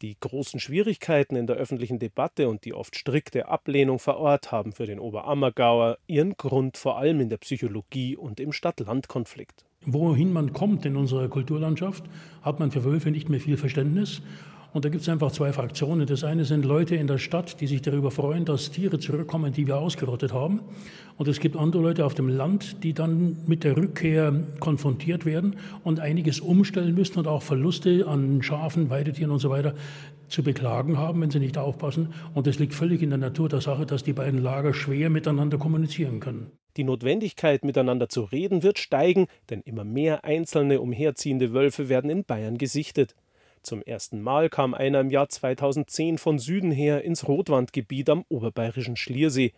Die 0.00 0.16
großen 0.18 0.60
Schwierigkeiten 0.60 1.34
in 1.34 1.46
der 1.46 1.56
öffentlichen 1.56 1.98
Debatte 1.98 2.48
und 2.48 2.64
die 2.64 2.72
oft 2.74 2.96
strikte 2.96 3.48
Ablehnung 3.48 3.98
vor 3.98 4.18
Ort 4.18 4.52
haben 4.52 4.72
für 4.72 4.86
den 4.86 5.00
Oberammergauer 5.00 5.98
ihren 6.06 6.36
Grund 6.36 6.76
vor 6.76 6.98
allem 6.98 7.20
in 7.20 7.28
der 7.28 7.38
Psychologie 7.38 8.16
und 8.16 8.38
im 8.38 8.52
Stadt-Land-Konflikt 8.52 9.64
wohin 9.86 10.32
man 10.32 10.52
kommt 10.52 10.84
in 10.84 10.96
unserer 10.96 11.28
Kulturlandschaft, 11.28 12.04
hat 12.42 12.58
man 12.58 12.70
für 12.70 12.84
Wölfe 12.84 13.10
nicht 13.10 13.28
mehr 13.28 13.40
viel 13.40 13.56
Verständnis. 13.56 14.20
Und 14.76 14.84
da 14.84 14.90
gibt 14.90 15.04
es 15.04 15.08
einfach 15.08 15.32
zwei 15.32 15.54
Fraktionen. 15.54 16.06
Das 16.06 16.22
eine 16.22 16.44
sind 16.44 16.66
Leute 16.66 16.96
in 16.96 17.06
der 17.06 17.16
Stadt, 17.16 17.62
die 17.62 17.66
sich 17.66 17.80
darüber 17.80 18.10
freuen, 18.10 18.44
dass 18.44 18.70
Tiere 18.70 18.98
zurückkommen, 18.98 19.54
die 19.54 19.66
wir 19.66 19.78
ausgerottet 19.78 20.34
haben. 20.34 20.60
Und 21.16 21.28
es 21.28 21.40
gibt 21.40 21.56
andere 21.56 21.80
Leute 21.80 22.04
auf 22.04 22.12
dem 22.12 22.28
Land, 22.28 22.82
die 22.82 22.92
dann 22.92 23.38
mit 23.46 23.64
der 23.64 23.74
Rückkehr 23.74 24.34
konfrontiert 24.60 25.24
werden 25.24 25.56
und 25.82 25.98
einiges 25.98 26.40
umstellen 26.40 26.94
müssen 26.94 27.18
und 27.18 27.26
auch 27.26 27.40
Verluste 27.40 28.06
an 28.06 28.42
Schafen, 28.42 28.90
Weidetieren 28.90 29.30
und 29.30 29.38
so 29.38 29.48
weiter 29.48 29.74
zu 30.28 30.42
beklagen 30.42 30.98
haben, 30.98 31.22
wenn 31.22 31.30
sie 31.30 31.38
nicht 31.38 31.56
aufpassen. 31.56 32.12
Und 32.34 32.46
es 32.46 32.58
liegt 32.58 32.74
völlig 32.74 33.00
in 33.00 33.08
der 33.08 33.18
Natur 33.18 33.48
der 33.48 33.62
Sache, 33.62 33.86
dass 33.86 34.04
die 34.04 34.12
beiden 34.12 34.42
Lager 34.42 34.74
schwer 34.74 35.08
miteinander 35.08 35.56
kommunizieren 35.56 36.20
können. 36.20 36.50
Die 36.76 36.84
Notwendigkeit, 36.84 37.64
miteinander 37.64 38.10
zu 38.10 38.24
reden, 38.24 38.62
wird 38.62 38.78
steigen, 38.78 39.26
denn 39.48 39.62
immer 39.62 39.84
mehr 39.84 40.26
einzelne 40.26 40.82
umherziehende 40.82 41.54
Wölfe 41.54 41.88
werden 41.88 42.10
in 42.10 42.24
Bayern 42.24 42.58
gesichtet. 42.58 43.14
Zum 43.66 43.82
ersten 43.82 44.22
Mal 44.22 44.48
kam 44.48 44.74
einer 44.74 45.00
im 45.00 45.10
Jahr 45.10 45.28
2010 45.28 46.18
von 46.18 46.38
Süden 46.38 46.70
her 46.70 47.02
ins 47.02 47.26
Rotwandgebiet 47.26 48.08
am 48.08 48.24
oberbayerischen 48.28 48.94
Schliersee. 48.94 49.54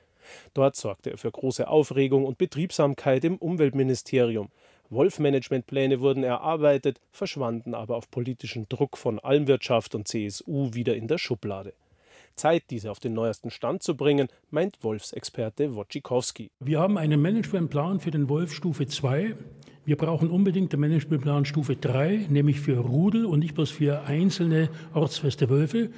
Dort 0.54 0.76
sorgte 0.76 1.10
er 1.10 1.18
für 1.18 1.30
große 1.30 1.68
Aufregung 1.68 2.24
und 2.24 2.38
Betriebsamkeit 2.38 3.22
im 3.24 3.36
Umweltministerium. 3.36 4.48
Wolfmanagementpläne 4.88 6.00
wurden 6.00 6.24
erarbeitet, 6.24 7.02
verschwanden 7.12 7.74
aber 7.74 7.96
auf 7.96 8.10
politischen 8.10 8.66
Druck 8.70 8.96
von 8.96 9.18
Almwirtschaft 9.18 9.94
und 9.94 10.08
CSU 10.08 10.72
wieder 10.72 10.96
in 10.96 11.06
der 11.06 11.18
Schublade. 11.18 11.74
Zeit, 12.38 12.64
diese 12.70 12.90
auf 12.90 13.00
den 13.00 13.12
neuesten 13.12 13.50
Stand 13.50 13.82
zu 13.82 13.96
bringen, 13.96 14.28
meint 14.50 14.82
Wolfsexperte 14.82 15.74
Wojcikowski. 15.74 16.50
Wir 16.60 16.80
haben 16.80 16.96
einen 16.96 17.20
Managementplan 17.20 18.00
für 18.00 18.10
den 18.10 18.30
Wolf 18.30 18.54
Stufe 18.54 18.86
2. 18.86 19.34
Wir 19.84 19.96
brauchen 19.96 20.30
unbedingt 20.30 20.72
den 20.72 20.80
Managementplan 20.80 21.44
Stufe 21.44 21.76
3, 21.76 22.26
nämlich 22.30 22.60
für 22.60 22.78
Rudel 22.78 23.26
und 23.26 23.40
nicht 23.40 23.54
bloß 23.54 23.70
für 23.70 24.02
einzelne 24.02 24.70
ortsfeste 24.94 25.50
Wölfe. 25.50 25.90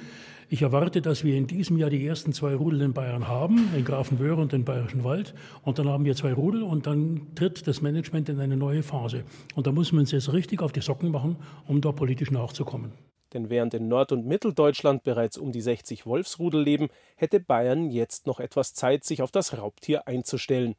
Ich 0.53 0.63
erwarte, 0.63 1.01
dass 1.01 1.23
wir 1.23 1.37
in 1.37 1.47
diesem 1.47 1.77
Jahr 1.77 1.89
die 1.89 2.05
ersten 2.05 2.33
zwei 2.33 2.55
Rudel 2.55 2.81
in 2.81 2.91
Bayern 2.91 3.29
haben, 3.29 3.69
in 3.73 3.85
Grafenwöhr 3.85 4.37
und 4.37 4.51
den 4.51 4.65
Bayerischen 4.65 5.05
Wald. 5.05 5.33
Und 5.63 5.79
dann 5.79 5.87
haben 5.87 6.03
wir 6.03 6.13
zwei 6.13 6.33
Rudel 6.33 6.63
und 6.63 6.87
dann 6.87 7.27
tritt 7.35 7.65
das 7.67 7.81
Management 7.81 8.27
in 8.27 8.39
eine 8.41 8.57
neue 8.57 8.83
Phase. 8.83 9.23
Und 9.55 9.65
da 9.65 9.71
muss 9.71 9.93
man 9.93 10.01
uns 10.01 10.11
jetzt 10.11 10.33
richtig 10.33 10.61
auf 10.61 10.73
die 10.73 10.81
Socken 10.81 11.09
machen, 11.09 11.37
um 11.67 11.79
da 11.79 11.93
politisch 11.93 12.31
nachzukommen. 12.31 12.91
Denn 13.33 13.49
während 13.49 13.73
in 13.73 13.87
Nord- 13.87 14.11
und 14.11 14.25
Mitteldeutschland 14.25 15.03
bereits 15.03 15.37
um 15.37 15.51
die 15.51 15.61
60 15.61 16.05
Wolfsrudel 16.05 16.61
leben, 16.61 16.89
hätte 17.15 17.39
Bayern 17.39 17.89
jetzt 17.89 18.27
noch 18.27 18.39
etwas 18.39 18.73
Zeit, 18.73 19.03
sich 19.05 19.21
auf 19.21 19.31
das 19.31 19.57
Raubtier 19.57 20.07
einzustellen. 20.07 20.75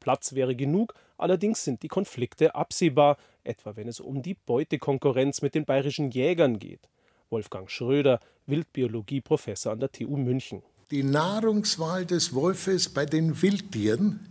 Platz 0.00 0.34
wäre 0.34 0.54
genug, 0.54 0.94
allerdings 1.16 1.64
sind 1.64 1.82
die 1.82 1.88
Konflikte 1.88 2.54
absehbar, 2.54 3.16
etwa 3.42 3.76
wenn 3.76 3.88
es 3.88 4.00
um 4.00 4.20
die 4.22 4.34
Beutekonkurrenz 4.34 5.40
mit 5.40 5.54
den 5.54 5.64
bayerischen 5.64 6.10
Jägern 6.10 6.58
geht. 6.58 6.88
Wolfgang 7.30 7.70
Schröder, 7.70 8.20
Wildbiologie-Professor 8.46 9.72
an 9.72 9.80
der 9.80 9.90
TU 9.90 10.16
München. 10.16 10.62
Die 10.90 11.02
Nahrungswahl 11.02 12.04
des 12.04 12.34
Wolfes 12.34 12.90
bei 12.90 13.06
den 13.06 13.40
Wildtieren 13.40 14.28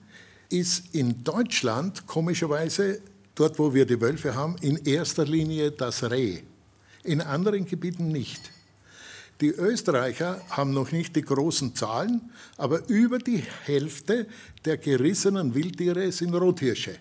ist 0.50 0.94
in 0.94 1.24
Deutschland 1.24 2.06
komischerweise, 2.06 3.02
dort 3.34 3.58
wo 3.58 3.74
wir 3.74 3.88
die 3.88 4.00
Wölfe 4.00 4.36
haben, 4.36 4.58
in 4.62 4.78
erster 4.86 5.26
Linie 5.26 5.72
das 5.72 6.12
Reh 6.12 6.44
in 7.04 7.22
anderen 7.22 7.66
Gebieten 7.66 8.10
nicht. 8.10 8.52
Die 9.42 9.50
Österreicher 9.50 10.42
haben 10.50 10.74
noch 10.74 10.92
nicht 10.92 11.16
die 11.16 11.22
großen 11.22 11.76
Zahlen, 11.76 12.32
aber 12.58 12.88
über 12.88 13.20
die 13.20 13.44
Hälfte 13.66 14.28
der 14.64 14.78
gerissenen 14.78 15.54
Wildtiere 15.56 16.12
sind 16.12 16.34
Rothirsche. 16.34 16.96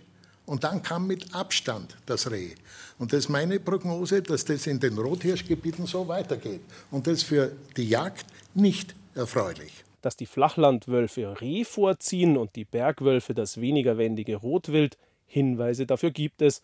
Und 0.46 0.64
dann 0.64 0.82
kam 0.82 1.06
mit 1.06 1.34
Abstand 1.34 1.96
das 2.06 2.30
Reh. 2.30 2.50
Und 2.98 3.12
das 3.12 3.20
ist 3.20 3.28
meine 3.28 3.60
Prognose, 3.60 4.22
dass 4.22 4.44
das 4.44 4.66
in 4.66 4.80
den 4.80 4.98
Rothirschgebieten 4.98 5.86
so 5.86 6.08
weitergeht. 6.08 6.62
Und 6.90 7.06
das 7.06 7.22
für 7.22 7.52
die 7.76 7.88
Jagd 7.88 8.26
nicht 8.54 8.94
erfreulich. 9.14 9.84
Dass 10.00 10.16
die 10.16 10.26
Flachlandwölfe 10.26 11.40
Reh 11.40 11.64
vorziehen 11.64 12.36
und 12.36 12.56
die 12.56 12.64
Bergwölfe 12.64 13.34
das 13.34 13.60
weniger 13.60 13.98
wendige 13.98 14.36
Rotwild, 14.36 14.98
Hinweise 15.26 15.86
dafür 15.86 16.10
gibt 16.10 16.42
es. 16.42 16.60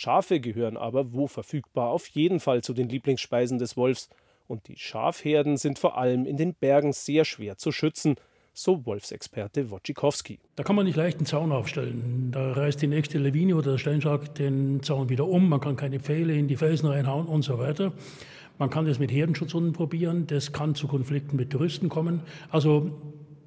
Schafe 0.00 0.40
gehören 0.40 0.78
aber, 0.78 1.12
wo 1.12 1.26
verfügbar, 1.26 1.90
auf 1.90 2.06
jeden 2.06 2.40
Fall 2.40 2.62
zu 2.62 2.72
den 2.72 2.88
Lieblingsspeisen 2.88 3.58
des 3.58 3.76
Wolfs. 3.76 4.08
Und 4.48 4.66
die 4.68 4.78
Schafherden 4.78 5.58
sind 5.58 5.78
vor 5.78 5.98
allem 5.98 6.24
in 6.24 6.38
den 6.38 6.54
Bergen 6.54 6.94
sehr 6.94 7.26
schwer 7.26 7.58
zu 7.58 7.70
schützen 7.70 8.16
so 8.54 8.84
Wolfsexperte 8.84 9.70
Wojcikowski. 9.70 10.38
Da 10.56 10.64
kann 10.64 10.74
man 10.74 10.86
nicht 10.86 10.96
leicht 10.96 11.18
einen 11.18 11.26
Zaun 11.26 11.52
aufstellen. 11.52 12.30
Da 12.32 12.52
reißt 12.52 12.80
die 12.80 12.86
nächste 12.86 13.18
Lawine 13.18 13.54
oder 13.54 13.72
der 13.72 13.78
Steinschlag 13.78 14.34
den 14.36 14.82
Zaun 14.82 15.10
wieder 15.10 15.28
um. 15.28 15.48
Man 15.50 15.60
kann 15.60 15.76
keine 15.76 16.00
Pfähle 16.00 16.34
in 16.34 16.48
die 16.48 16.56
Felsen 16.56 16.88
reinhauen 16.88 17.26
und 17.26 17.42
so 17.42 17.58
weiter. 17.58 17.92
Man 18.58 18.70
kann 18.70 18.86
das 18.86 18.98
mit 18.98 19.12
Herdenschutzhunden 19.12 19.74
probieren. 19.74 20.26
Das 20.26 20.52
kann 20.52 20.74
zu 20.74 20.88
Konflikten 20.88 21.36
mit 21.36 21.50
Touristen 21.50 21.90
kommen. 21.90 22.22
Also 22.50 22.90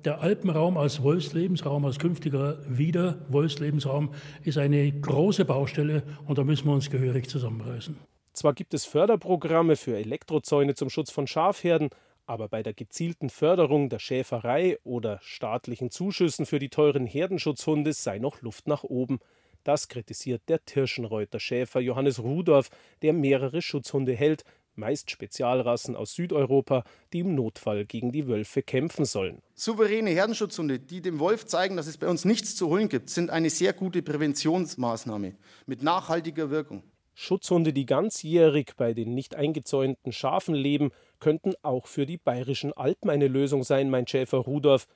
der 0.06 0.22
Alpenraum 0.22 0.78
als 0.78 1.02
Wolfslebensraum, 1.02 1.86
als 1.86 2.00
künftiger 2.00 2.58
wieder 2.68 3.26
Wolfslebensraum, 3.30 4.14
ist 4.44 4.58
eine 4.58 4.92
große 4.92 5.46
Baustelle 5.46 6.04
und 6.28 6.38
da 6.38 6.44
müssen 6.44 6.68
wir 6.68 6.74
uns 6.74 6.90
gehörig 6.90 7.30
zusammenreißen. 7.30 7.96
Zwar 8.34 8.54
gibt 8.54 8.74
es 8.74 8.86
Förderprogramme 8.86 9.76
für 9.76 9.96
Elektrozäune 9.96 10.76
zum 10.76 10.90
Schutz 10.90 11.12
von 11.12 11.28
Schafherden, 11.28 11.90
aber 12.26 12.48
bei 12.48 12.64
der 12.64 12.74
gezielten 12.74 13.30
Förderung 13.30 13.90
der 13.90 14.00
Schäferei 14.00 14.78
oder 14.84 15.20
staatlichen 15.22 15.92
Zuschüssen 15.92 16.46
für 16.46 16.60
die 16.60 16.70
teuren 16.70 17.06
Herdenschutzhunde 17.06 17.94
sei 17.94 18.18
noch 18.18 18.42
Luft 18.42 18.68
nach 18.68 18.84
oben. 18.84 19.20
Das 19.64 19.88
kritisiert 19.88 20.42
der 20.48 20.66
Tirschenreuter 20.66 21.40
Schäfer 21.40 21.80
Johannes 21.80 22.22
Rudorf, 22.22 22.70
der 23.02 23.14
mehrere 23.14 23.62
Schutzhunde 23.62 24.14
hält, 24.14 24.44
meist 24.76 25.12
Spezialrassen 25.12 25.96
aus 25.96 26.14
Südeuropa, 26.14 26.84
die 27.12 27.20
im 27.20 27.36
Notfall 27.36 27.86
gegen 27.86 28.12
die 28.12 28.28
Wölfe 28.28 28.62
kämpfen 28.62 29.06
sollen. 29.06 29.42
Souveräne 29.56 30.12
Herdenschutzhunde, 30.12 30.80
die 30.80 31.02
dem 31.02 31.20
Wolf 31.20 31.46
zeigen, 31.46 31.78
dass 31.78 31.88
es 31.88 31.98
bei 31.98 32.08
uns 32.08 32.26
nichts 32.26 32.56
zu 32.56 32.70
holen 32.70 32.90
gibt, 32.90 33.10
sind 33.10 33.30
eine 33.30 33.50
sehr 33.50 33.74
gute 33.74 34.02
Präventionsmaßnahme 34.02 35.36
mit 35.66 35.84
nachhaltiger 35.84 36.50
Wirkung. 36.50 36.84
Schutzhunde, 37.16 37.74
die 37.74 37.86
ganzjährig 37.86 38.72
bei 38.76 38.94
den 38.94 39.14
nicht 39.14 39.36
eingezäunten 39.36 40.12
Schafen 40.12 40.56
leben, 40.56 40.92
könnten 41.20 41.54
auch 41.62 41.88
für 41.88 42.06
die 42.06 42.18
bayerischen 42.18 42.74
Alpen 42.74 43.10
eine 43.10 43.28
Lösung 43.28 43.64
sein, 43.64 43.90
meint 43.90 44.10
Schäfer 44.10 44.40
Rudolf. 44.40 44.88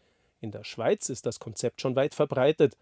In 0.42 0.52
der 0.52 0.64
Schweiz 0.64 1.10
ist 1.10 1.26
das 1.26 1.40
Konzept 1.40 1.82
schon 1.82 1.96
weit 1.96 2.16
verbreitet. 2.16 2.76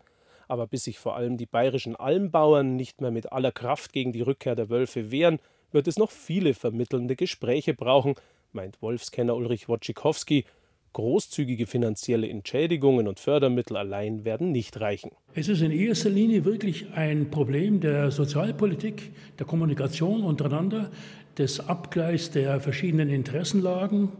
Aber 0.48 0.68
bis 0.68 0.84
sich 0.84 1.00
vor 1.00 1.16
allem 1.16 1.38
die 1.38 1.48
bayerischen 1.48 1.96
Almbauern 1.96 2.76
nicht 2.76 3.02
mehr 3.02 3.12
mit 3.12 3.32
aller 3.32 3.52
Kraft 3.52 3.94
gegen 3.94 4.12
die 4.12 4.22
Rückkehr 4.22 4.56
der 4.56 4.70
Wölfe 4.70 5.12
wehren, 5.12 5.40
wird 5.72 5.88
es 5.88 5.98
noch 5.98 6.12
viele 6.12 6.54
vermittelnde 6.54 7.16
Gespräche 7.16 7.74
brauchen, 7.74 8.16
meint 8.52 8.82
Wolfskenner 8.82 9.36
Ulrich 9.36 9.68
Wojcikowski, 9.68 10.46
Großzügige 10.94 11.68
finanzielle 11.68 12.30
Entschädigungen 12.30 13.10
und 13.10 13.20
Fördermittel 13.20 13.76
allein 13.76 14.24
werden 14.24 14.54
nicht 14.54 14.80
reichen. 14.80 15.12
Es 15.34 15.50
ist 15.50 15.62
in 15.62 15.72
erster 15.72 16.10
Linie 16.10 16.46
wirklich 16.46 16.94
ein 16.94 17.30
Problem 17.30 17.82
der 17.82 18.12
Sozialpolitik, 18.12 19.12
der 19.38 19.46
Kommunikation 19.46 20.24
untereinander, 20.24 20.90
des 21.38 21.60
Abgleichs 21.60 22.32
der 22.32 22.62
verschiedenen 22.62 23.10
Interessenlagen 23.10 24.14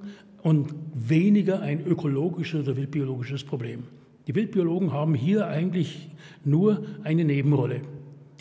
und 0.44 0.76
weniger 0.94 1.62
ein 1.62 1.86
ökologisches 1.86 2.68
oder 2.68 2.76
wildbiologisches 2.76 3.46
Problem. 3.46 3.86
Die 4.28 4.36
Wildbiologen 4.36 4.92
haben 4.92 5.16
hier 5.16 5.48
eigentlich 5.48 6.10
nur 6.44 6.84
eine 7.04 7.24
Nebenrolle. 7.24 7.84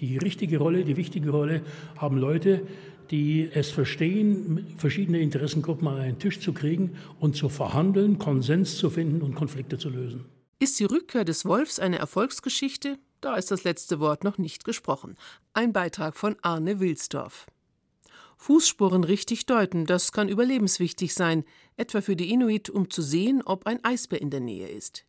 Die 0.00 0.18
richtige 0.18 0.58
Rolle, 0.58 0.84
die 0.84 0.96
wichtige 0.96 1.30
Rolle 1.30 1.62
haben 1.96 2.18
Leute, 2.18 2.62
die 3.10 3.50
es 3.52 3.70
verstehen, 3.70 4.74
verschiedene 4.76 5.20
Interessengruppen 5.20 5.88
an 5.88 5.98
einen 5.98 6.18
Tisch 6.18 6.40
zu 6.40 6.52
kriegen 6.52 6.96
und 7.20 7.36
zu 7.36 7.48
verhandeln, 7.48 8.18
Konsens 8.18 8.76
zu 8.76 8.90
finden 8.90 9.22
und 9.22 9.34
Konflikte 9.34 9.78
zu 9.78 9.90
lösen. 9.90 10.24
Ist 10.58 10.78
die 10.80 10.84
Rückkehr 10.84 11.24
des 11.24 11.44
Wolfs 11.44 11.78
eine 11.78 11.98
Erfolgsgeschichte? 11.98 12.98
Da 13.20 13.36
ist 13.36 13.50
das 13.50 13.64
letzte 13.64 14.00
Wort 14.00 14.24
noch 14.24 14.38
nicht 14.38 14.64
gesprochen. 14.64 15.16
Ein 15.52 15.72
Beitrag 15.72 16.16
von 16.16 16.36
Arne 16.42 16.80
Wilsdorf. 16.80 17.46
Fußspuren 18.36 19.04
richtig 19.04 19.46
deuten, 19.46 19.86
das 19.86 20.12
kann 20.12 20.28
überlebenswichtig 20.28 21.14
sein, 21.14 21.44
etwa 21.76 22.00
für 22.00 22.16
die 22.16 22.30
Inuit, 22.30 22.68
um 22.68 22.90
zu 22.90 23.00
sehen, 23.00 23.42
ob 23.44 23.66
ein 23.66 23.82
Eisbär 23.84 24.20
in 24.20 24.30
der 24.30 24.40
Nähe 24.40 24.68
ist. 24.68 25.06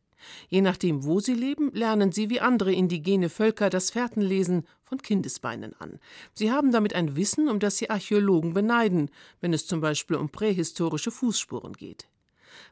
Je 0.50 0.62
nachdem, 0.62 1.04
wo 1.04 1.20
sie 1.20 1.34
leben, 1.34 1.72
lernen 1.74 2.12
sie 2.12 2.30
wie 2.30 2.40
andere 2.40 2.72
indigene 2.72 3.30
Völker 3.30 3.70
das 3.70 3.92
Fährtenlesen 3.92 4.66
von 4.82 5.02
Kindesbeinen 5.02 5.74
an. 5.80 6.00
Sie 6.34 6.52
haben 6.52 6.72
damit 6.72 6.94
ein 6.94 7.16
Wissen, 7.16 7.50
um 7.50 7.60
das 7.60 7.78
sie 7.78 7.90
Archäologen 7.90 8.54
beneiden, 8.54 9.10
wenn 9.42 9.54
es 9.54 9.68
zum 9.68 9.82
Beispiel 9.82 10.18
um 10.18 10.30
prähistorische 10.30 11.12
Fußspuren 11.12 11.74
geht. 11.74 12.08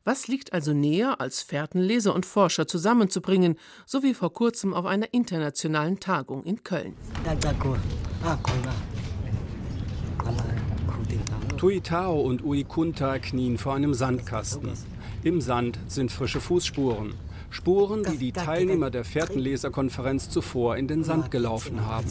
Was 0.05 0.27
liegt 0.27 0.53
also 0.53 0.73
näher, 0.73 1.19
als 1.19 1.41
Fährtenleser 1.41 2.13
und 2.13 2.25
Forscher 2.25 2.67
zusammenzubringen, 2.67 3.57
so 3.85 4.03
wie 4.03 4.13
vor 4.13 4.33
kurzem 4.33 4.73
auf 4.73 4.85
einer 4.85 5.13
internationalen 5.13 5.99
Tagung 5.99 6.43
in 6.43 6.63
Köln? 6.63 6.95
Tuitao 11.57 12.21
und 12.21 12.43
Uikunta 12.43 13.19
knien 13.19 13.57
vor 13.57 13.75
einem 13.75 13.93
Sandkasten. 13.93 14.71
Im 15.23 15.39
Sand 15.39 15.79
sind 15.87 16.11
frische 16.11 16.41
Fußspuren. 16.41 17.13
Spuren, 17.53 18.03
die 18.03 18.17
die 18.17 18.31
Teilnehmer 18.31 18.89
der 18.89 19.03
Fährtenleserkonferenz 19.05 20.29
zuvor 20.29 20.75
in 20.75 20.87
den 20.87 21.03
Sand 21.03 21.29
gelaufen 21.29 21.85
haben. 21.85 22.07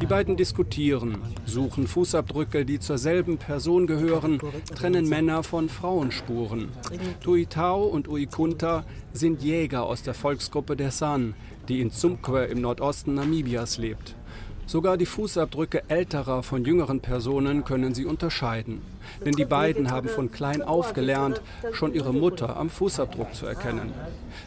Die 0.00 0.06
beiden 0.06 0.36
diskutieren, 0.36 1.18
suchen 1.46 1.86
Fußabdrücke, 1.86 2.66
die 2.66 2.80
zur 2.80 2.98
selben 2.98 3.38
Person 3.38 3.86
gehören, 3.86 4.40
trennen 4.74 5.08
Männer 5.08 5.42
von 5.42 5.70
Frauenspuren. 5.70 6.68
Tuitao 7.20 7.84
und 7.84 8.06
Uikunta 8.06 8.84
sind 9.14 9.42
Jäger 9.42 9.84
aus 9.84 10.02
der 10.02 10.14
Volksgruppe 10.14 10.76
der 10.76 10.90
San, 10.90 11.34
die 11.68 11.80
in 11.80 11.90
Zumkwe 11.90 12.44
im 12.44 12.60
Nordosten 12.60 13.14
Namibias 13.14 13.78
lebt. 13.78 14.14
Sogar 14.66 14.96
die 14.96 15.06
Fußabdrücke 15.06 15.82
älterer 15.88 16.42
von 16.42 16.64
jüngeren 16.64 17.00
Personen 17.00 17.64
können 17.64 17.94
sie 17.94 18.06
unterscheiden. 18.06 18.82
Denn 19.24 19.32
die 19.32 19.44
beiden 19.44 19.90
haben 19.90 20.08
von 20.08 20.30
klein 20.30 20.62
auf 20.62 20.94
gelernt, 20.94 21.42
schon 21.72 21.94
ihre 21.94 22.14
Mutter 22.14 22.56
am 22.56 22.70
Fußabdruck 22.70 23.34
zu 23.34 23.46
erkennen. 23.46 23.92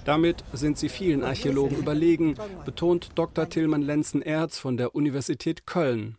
Damit 0.06 0.44
sind 0.54 0.78
sie 0.78 0.90
vielen 0.90 1.24
Archäologen 1.24 1.78
überlegen, 1.78 2.36
betont 2.66 3.12
Dr. 3.16 3.48
Tillmann 3.50 3.84
Lenzen-Erz 3.84 4.58
von 4.58 4.78
der 4.78 4.96
Universität 4.96 5.66
Köln. 5.66 6.18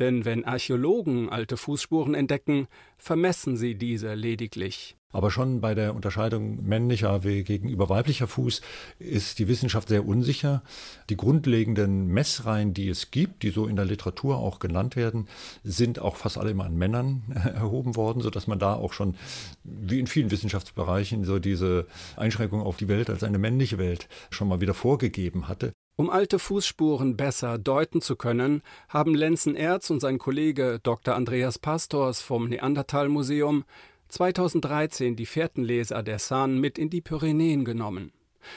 Denn 0.00 0.24
wenn 0.24 0.44
Archäologen 0.44 1.28
alte 1.28 1.58
Fußspuren 1.58 2.14
entdecken, 2.14 2.66
vermessen 2.96 3.56
sie 3.56 3.74
diese 3.74 4.14
lediglich. 4.14 4.96
Aber 5.12 5.30
schon 5.30 5.60
bei 5.60 5.74
der 5.74 5.94
Unterscheidung 5.94 6.64
männlicher 6.64 7.18
gegenüber 7.18 7.88
weiblicher 7.88 8.28
Fuß 8.28 8.60
ist 9.00 9.40
die 9.40 9.48
Wissenschaft 9.48 9.88
sehr 9.88 10.06
unsicher. 10.06 10.62
Die 11.10 11.16
grundlegenden 11.16 12.06
Messreihen, 12.06 12.74
die 12.74 12.88
es 12.88 13.10
gibt, 13.10 13.42
die 13.42 13.50
so 13.50 13.66
in 13.66 13.76
der 13.76 13.84
Literatur 13.84 14.36
auch 14.36 14.60
genannt 14.60 14.94
werden, 14.94 15.26
sind 15.64 15.98
auch 15.98 16.16
fast 16.16 16.38
alle 16.38 16.52
immer 16.52 16.64
an 16.64 16.76
Männern 16.76 17.22
erhoben 17.34 17.96
worden, 17.96 18.22
sodass 18.22 18.46
man 18.46 18.60
da 18.60 18.74
auch 18.74 18.92
schon, 18.92 19.16
wie 19.64 19.98
in 19.98 20.06
vielen 20.06 20.30
Wissenschaftsbereichen, 20.30 21.24
so 21.24 21.40
diese 21.40 21.86
Einschränkung 22.16 22.62
auf 22.62 22.76
die 22.76 22.88
Welt 22.88 23.10
als 23.10 23.24
eine 23.24 23.38
männliche 23.38 23.78
Welt 23.78 24.08
schon 24.30 24.48
mal 24.48 24.60
wieder 24.60 24.74
vorgegeben 24.74 25.48
hatte. 25.48 25.72
Um 26.00 26.08
alte 26.08 26.38
Fußspuren 26.38 27.18
besser 27.18 27.58
deuten 27.58 28.00
zu 28.00 28.16
können, 28.16 28.62
haben 28.88 29.14
Lenzen 29.14 29.54
Erz 29.54 29.90
und 29.90 30.00
sein 30.00 30.18
Kollege 30.18 30.80
Dr. 30.82 31.14
Andreas 31.14 31.58
Pastors 31.58 32.22
vom 32.22 32.48
Neandertal 32.48 33.10
Museum 33.10 33.64
2013 34.08 35.14
die 35.14 35.26
Fährtenleser 35.26 36.02
der 36.02 36.18
San 36.18 36.58
mit 36.58 36.78
in 36.78 36.88
die 36.88 37.02
Pyrenäen 37.02 37.66
genommen. 37.66 38.12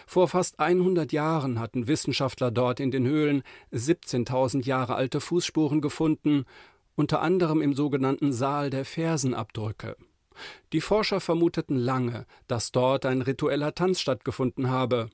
Vor 0.07 0.29
fast 0.29 0.61
100 0.61 1.11
Jahren 1.11 1.59
hatten 1.59 1.87
Wissenschaftler 1.87 2.49
dort 2.49 2.79
in 2.79 2.91
den 2.91 3.05
Höhlen 3.05 3.43
17.000 3.73 4.63
Jahre 4.63 4.95
alte 4.95 5.19
Fußspuren 5.19 5.81
gefunden, 5.81 6.45
unter 6.95 7.21
anderem 7.21 7.61
im 7.61 7.73
sogenannten 7.73 8.31
Saal 8.31 8.69
der 8.69 8.85
Fersenabdrücke. 8.85 9.97
Die 10.71 10.79
Forscher 10.79 11.19
vermuteten 11.19 11.75
lange, 11.75 12.25
dass 12.47 12.71
dort 12.71 13.05
ein 13.05 13.21
ritueller 13.21 13.75
Tanz 13.75 13.99
stattgefunden 13.99 14.69
habe. 14.69 15.09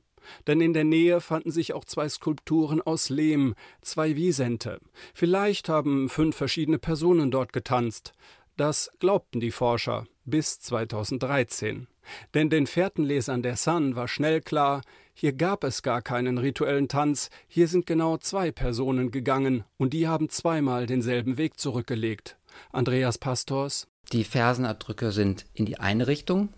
Denn 0.48 0.62
in 0.62 0.74
der 0.74 0.84
Nähe 0.84 1.22
fanden 1.22 1.52
sich 1.52 1.74
auch 1.74 1.86
zwei 1.86 2.08
Skulpturen 2.10 2.82
aus 2.82 3.10
Lehm, 3.10 3.56
zwei 3.82 4.16
Wiesente. 4.16 4.80
Vielleicht 5.14 5.70
haben 5.70 6.10
fünf 6.10 6.36
verschiedene 6.36 6.80
Personen 6.80 7.32
dort 7.32 7.54
getanzt. 7.54 8.14
Das 8.58 8.92
glaubten 9.00 9.40
die 9.40 9.52
Forscher 9.52 10.06
bis 10.26 10.60
2013. 10.60 11.88
Denn 12.34 12.50
den 12.50 12.68
Fährtenlesern 12.68 13.42
der 13.42 13.56
Sun 13.56 13.96
war 13.96 14.08
schnell 14.08 14.42
klar, 14.42 14.82
hier 15.14 15.34
gab 15.34 15.64
es 15.64 15.84
gar 15.84 16.02
keinen 16.02 16.38
rituellen 16.38 16.88
Tanz, 16.88 17.30
hier 17.48 17.68
sind 17.68 17.86
genau 17.86 18.18
zwei 18.18 18.52
Personen 18.52 19.12
gegangen 19.12 19.66
und 19.78 19.94
die 19.94 20.08
haben 20.08 20.30
zweimal 20.30 20.86
denselben 20.86 21.38
Weg 21.38 21.60
zurückgelegt. 21.60 22.38
Andreas 22.72 23.18
Pastors. 23.18 23.88
Die 24.12 24.24
Fersenabdrücke 24.24 25.12
sind 25.12 25.46
in 25.54 25.66
die 25.66 25.78
eine 25.78 26.08
Richtung, 26.08 26.50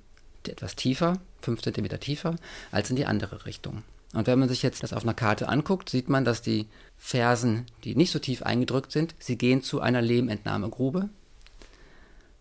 etwas 0.50 0.76
tiefer, 0.76 1.20
5 1.42 1.62
cm 1.62 2.00
tiefer, 2.00 2.36
als 2.72 2.90
in 2.90 2.96
die 2.96 3.06
andere 3.06 3.46
Richtung. 3.46 3.84
Und 4.14 4.28
wenn 4.28 4.40
man 4.40 4.50
sich 4.50 4.62
jetzt 4.62 4.84
das 4.84 4.94
auf 4.94 5.04
einer 5.04 5.14
Karte 5.14 5.48
anguckt, 5.48 5.90
sieht 5.90 6.10
man, 6.10 6.26
dass 6.26 6.42
die 6.42 6.68
Fersen, 6.98 7.66
die 7.84 7.96
nicht 7.96 8.12
so 8.12 8.20
tief 8.20 8.44
eingedrückt 8.44 8.92
sind, 8.92 9.16
sie 9.20 9.38
gehen 9.38 9.64
zu 9.64 9.80
einer 9.80 10.02
Lehmentnahmegrube. 10.02 11.10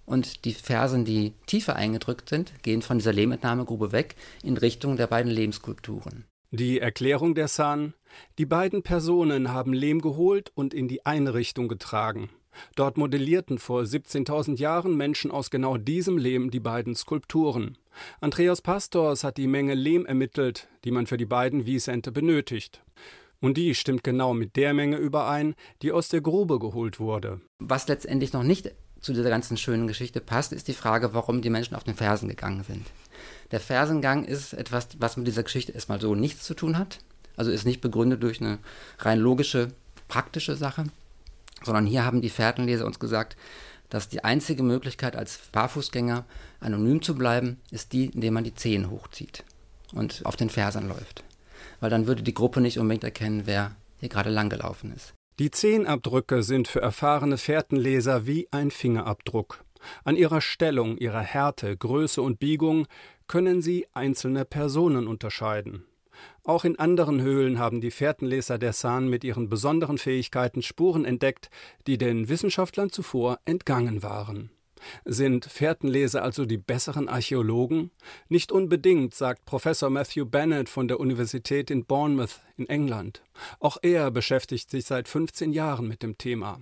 Und 0.05 0.45
die 0.45 0.55
Fersen, 0.55 1.05
die 1.05 1.33
tiefer 1.47 1.77
eingedrückt 1.77 2.29
sind, 2.29 2.53
gehen 2.63 2.83
von 2.83 2.99
dieser 2.99 3.13
Lehmentnahmegrube 3.13 3.93
weg 3.93 4.17
in 4.43 4.57
Richtung 4.57 4.97
der 4.97 5.07
beiden 5.07 5.31
Lehmskulpturen. 5.31 6.25
Die 6.51 6.81
Erklärung 6.81 7.37
der 7.37 7.47
San: 7.47 7.95
Die 8.37 8.47
beiden 8.47 8.83
Personen 8.83 9.53
haben 9.53 9.73
Lehm 9.73 10.01
geholt 10.01 10.51
und 10.57 10.75
in 10.75 10.89
die 10.89 11.07
eine 11.07 11.33
Richtung 11.35 11.69
getragen. 11.69 12.29
Dort 12.77 12.97
modellierten 12.97 13.59
vor 13.59 13.83
17.000 13.83 14.59
Jahren 14.59 14.97
Menschen 14.97 15.31
aus 15.31 15.51
genau 15.51 15.77
diesem 15.77 16.19
Lehm 16.19 16.51
die 16.51 16.61
beiden 16.61 16.95
Skulpturen. 16.95 17.79
Andreas 18.21 18.63
Pastors 18.63 19.25
hat 19.25 19.37
die 19.37 19.47
Menge 19.47 19.75
Lehm 19.75 20.07
ermittelt, 20.07 20.69
die 20.85 20.91
man 20.91 21.07
für 21.07 21.17
die 21.17 21.27
beiden 21.27 21.67
Wiesente 21.67 22.13
benötigt. 22.13 22.83
Und 23.41 23.57
die 23.57 23.75
stimmt 23.75 24.05
genau 24.05 24.35
mit 24.35 24.57
der 24.57 24.75
Menge 24.75 24.97
überein, 24.97 25.55
die 25.83 25.93
aus 25.93 26.09
der 26.09 26.21
Grube 26.21 26.59
geholt 26.59 27.01
wurde. 27.01 27.41
Was 27.59 27.89
letztendlich 27.89 28.33
noch 28.33 28.43
nicht 28.43 28.73
zu 29.01 29.15
dieser 29.15 29.31
ganzen 29.31 29.57
schönen 29.57 29.87
Geschichte 29.87 30.21
passt, 30.21 30.53
ist 30.53 30.69
die 30.69 30.75
Frage, 30.75 31.15
warum 31.15 31.41
die 31.41 31.51
Menschen 31.51 31.75
auf 31.75 31.85
den 31.85 31.95
Fersen 31.95 32.29
gegangen 32.29 32.65
sind. 32.65 32.87
Der 33.51 33.61
Fersengang 33.61 34.25
ist 34.25 34.53
etwas, 34.53 34.89
was 34.99 35.17
mit 35.17 35.27
dieser 35.27 35.43
Geschichte 35.43 35.73
erstmal 35.73 36.01
so 36.01 36.15
nichts 36.15 36.45
zu 36.45 36.55
tun 36.55 36.79
hat. 36.79 36.99
Also 37.37 37.51
ist 37.51 37.65
nicht 37.65 37.81
begründet 37.81 38.23
durch 38.23 38.41
eine 38.41 38.59
rein 38.99 39.19
logische, 39.19 39.69
praktische 40.09 40.57
Sache, 40.57 40.85
sondern 41.65 41.87
hier 41.87 42.05
haben 42.05 42.21
die 42.21 42.31
Fährtenleser 42.31 42.87
uns 42.87 42.99
gesagt, 42.99 43.37
dass 43.89 44.09
die 44.09 44.25
einzige 44.25 44.63
Möglichkeit 44.63 45.17
als 45.17 45.39
Barfußgänger 45.53 46.25
anonym 46.61 47.03
zu 47.03 47.15
bleiben, 47.15 47.59
ist 47.71 47.93
die, 47.93 48.07
indem 48.07 48.35
man 48.35 48.45
die 48.45 48.55
Zehen 48.55 48.91
hochzieht 48.91 49.45
und 49.93 50.23
auf 50.25 50.37
den 50.37 50.51
Fersern 50.51 50.89
läuft. 50.89 51.25
Weil 51.81 51.91
dann 51.91 52.07
würde 52.07 52.23
die 52.23 52.35
Gruppe 52.35 52.61
nicht 52.61 52.79
unbedingt 52.79 53.05
erkennen, 53.05 53.43
wer 53.47 53.75
hier 53.99 54.09
gerade 54.09 54.31
langgelaufen 54.31 54.93
ist. 54.95 55.15
Die 55.39 55.51
Zehenabdrücke 55.51 56.43
sind 56.43 56.69
für 56.69 56.83
erfahrene 56.83 57.39
Fährtenleser 57.39 58.27
wie 58.27 58.49
ein 58.51 58.71
Fingerabdruck. 58.71 59.65
An 60.05 60.17
ihrer 60.17 60.41
Stellung, 60.41 60.99
ihrer 60.99 61.23
Härte, 61.23 61.77
Größe 61.77 62.21
und 62.21 62.39
Biegung 62.39 62.87
können 63.27 63.63
sie 63.63 63.87
einzelne 63.95 64.45
Personen 64.45 65.07
unterscheiden. 65.07 65.85
Auch 66.45 66.65
in 66.65 66.79
anderen 66.79 67.21
Höhlen 67.21 67.59
haben 67.59 67.81
die 67.81 67.91
Fährtenleser 67.91 68.59
der 68.59 68.73
San 68.73 69.09
mit 69.09 69.25
ihren 69.25 69.49
besonderen 69.49 69.99
Fähigkeiten 69.99 70.63
Spuren 70.63 71.05
entdeckt, 71.05 71.51
die 71.87 71.99
den 71.99 72.29
Wissenschaftlern 72.29 72.91
zuvor 72.91 73.39
entgangen 73.45 74.03
waren. 74.03 74.51
Sind 75.05 75.45
Fährtenleser 75.45 76.23
also 76.23 76.47
die 76.47 76.57
besseren 76.57 77.09
Archäologen? 77.09 77.91
Nicht 78.29 78.53
unbedingt, 78.53 79.15
sagt 79.15 79.45
Professor 79.45 79.91
Matthew 79.91 80.25
Bennett 80.25 80.69
von 80.69 80.89
der 80.89 81.01
Universität 81.01 81.71
in 81.71 81.85
Bournemouth 81.85 82.41
in 82.57 82.69
England. 82.69 83.23
Auch 83.59 83.79
er 83.83 84.11
beschäftigt 84.11 84.71
sich 84.71 84.87
seit 84.87 85.09
15 85.09 85.53
Jahren 85.53 85.87
mit 85.89 86.03
dem 86.03 86.19
Thema. 86.19 86.59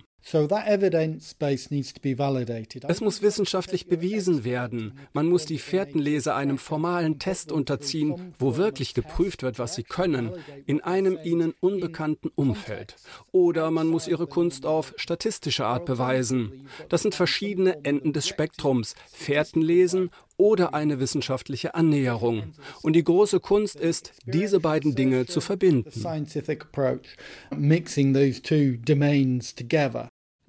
Es 2.89 3.01
muss 3.01 3.21
wissenschaftlich 3.21 3.87
bewiesen 3.87 4.43
werden. 4.43 4.99
Man 5.13 5.27
muss 5.27 5.45
die 5.45 5.57
Fährtenleser 5.57 6.35
einem 6.35 6.57
formalen 6.57 7.19
Test 7.19 7.51
unterziehen, 7.51 8.33
wo 8.37 8.57
wirklich 8.57 8.93
geprüft 8.93 9.43
wird, 9.43 9.59
was 9.59 9.75
sie 9.75 9.83
können, 9.83 10.31
in 10.65 10.81
einem 10.81 11.17
ihnen 11.23 11.53
unbekannten 11.59 12.29
Umfeld. 12.35 12.95
Oder 13.31 13.71
man 13.71 13.87
muss 13.87 14.07
ihre 14.07 14.27
Kunst 14.27 14.65
auf 14.65 14.93
statistische 14.97 15.65
Art 15.65 15.85
beweisen. 15.85 16.67
Das 16.89 17.01
sind 17.01 17.15
verschiedene 17.15 17.83
Enden 17.83 18.13
des 18.13 18.27
Spektrums. 18.27 18.95
Fährtenlesen 19.11 20.11
oder 20.37 20.73
eine 20.73 20.99
wissenschaftliche 20.99 21.75
Annäherung. 21.75 22.53
Und 22.81 22.93
die 22.93 23.03
große 23.03 23.39
Kunst 23.39 23.75
ist, 23.75 24.13
diese 24.25 24.59
beiden 24.59 24.95
Dinge 24.95 25.25
zu 25.25 25.41
verbinden. 25.41 25.91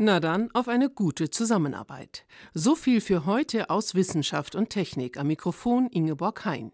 Na 0.03 0.19
dann 0.19 0.51
auf 0.55 0.67
eine 0.67 0.89
gute 0.89 1.29
Zusammenarbeit. 1.29 2.25
So 2.55 2.75
viel 2.75 3.03
für 3.03 3.27
heute 3.27 3.69
aus 3.69 3.95
Wissenschaft 3.95 4.55
und 4.55 4.71
Technik. 4.71 5.19
Am 5.19 5.27
Mikrofon 5.27 5.89
Ingeborg 5.91 6.47
Hein. 6.47 6.73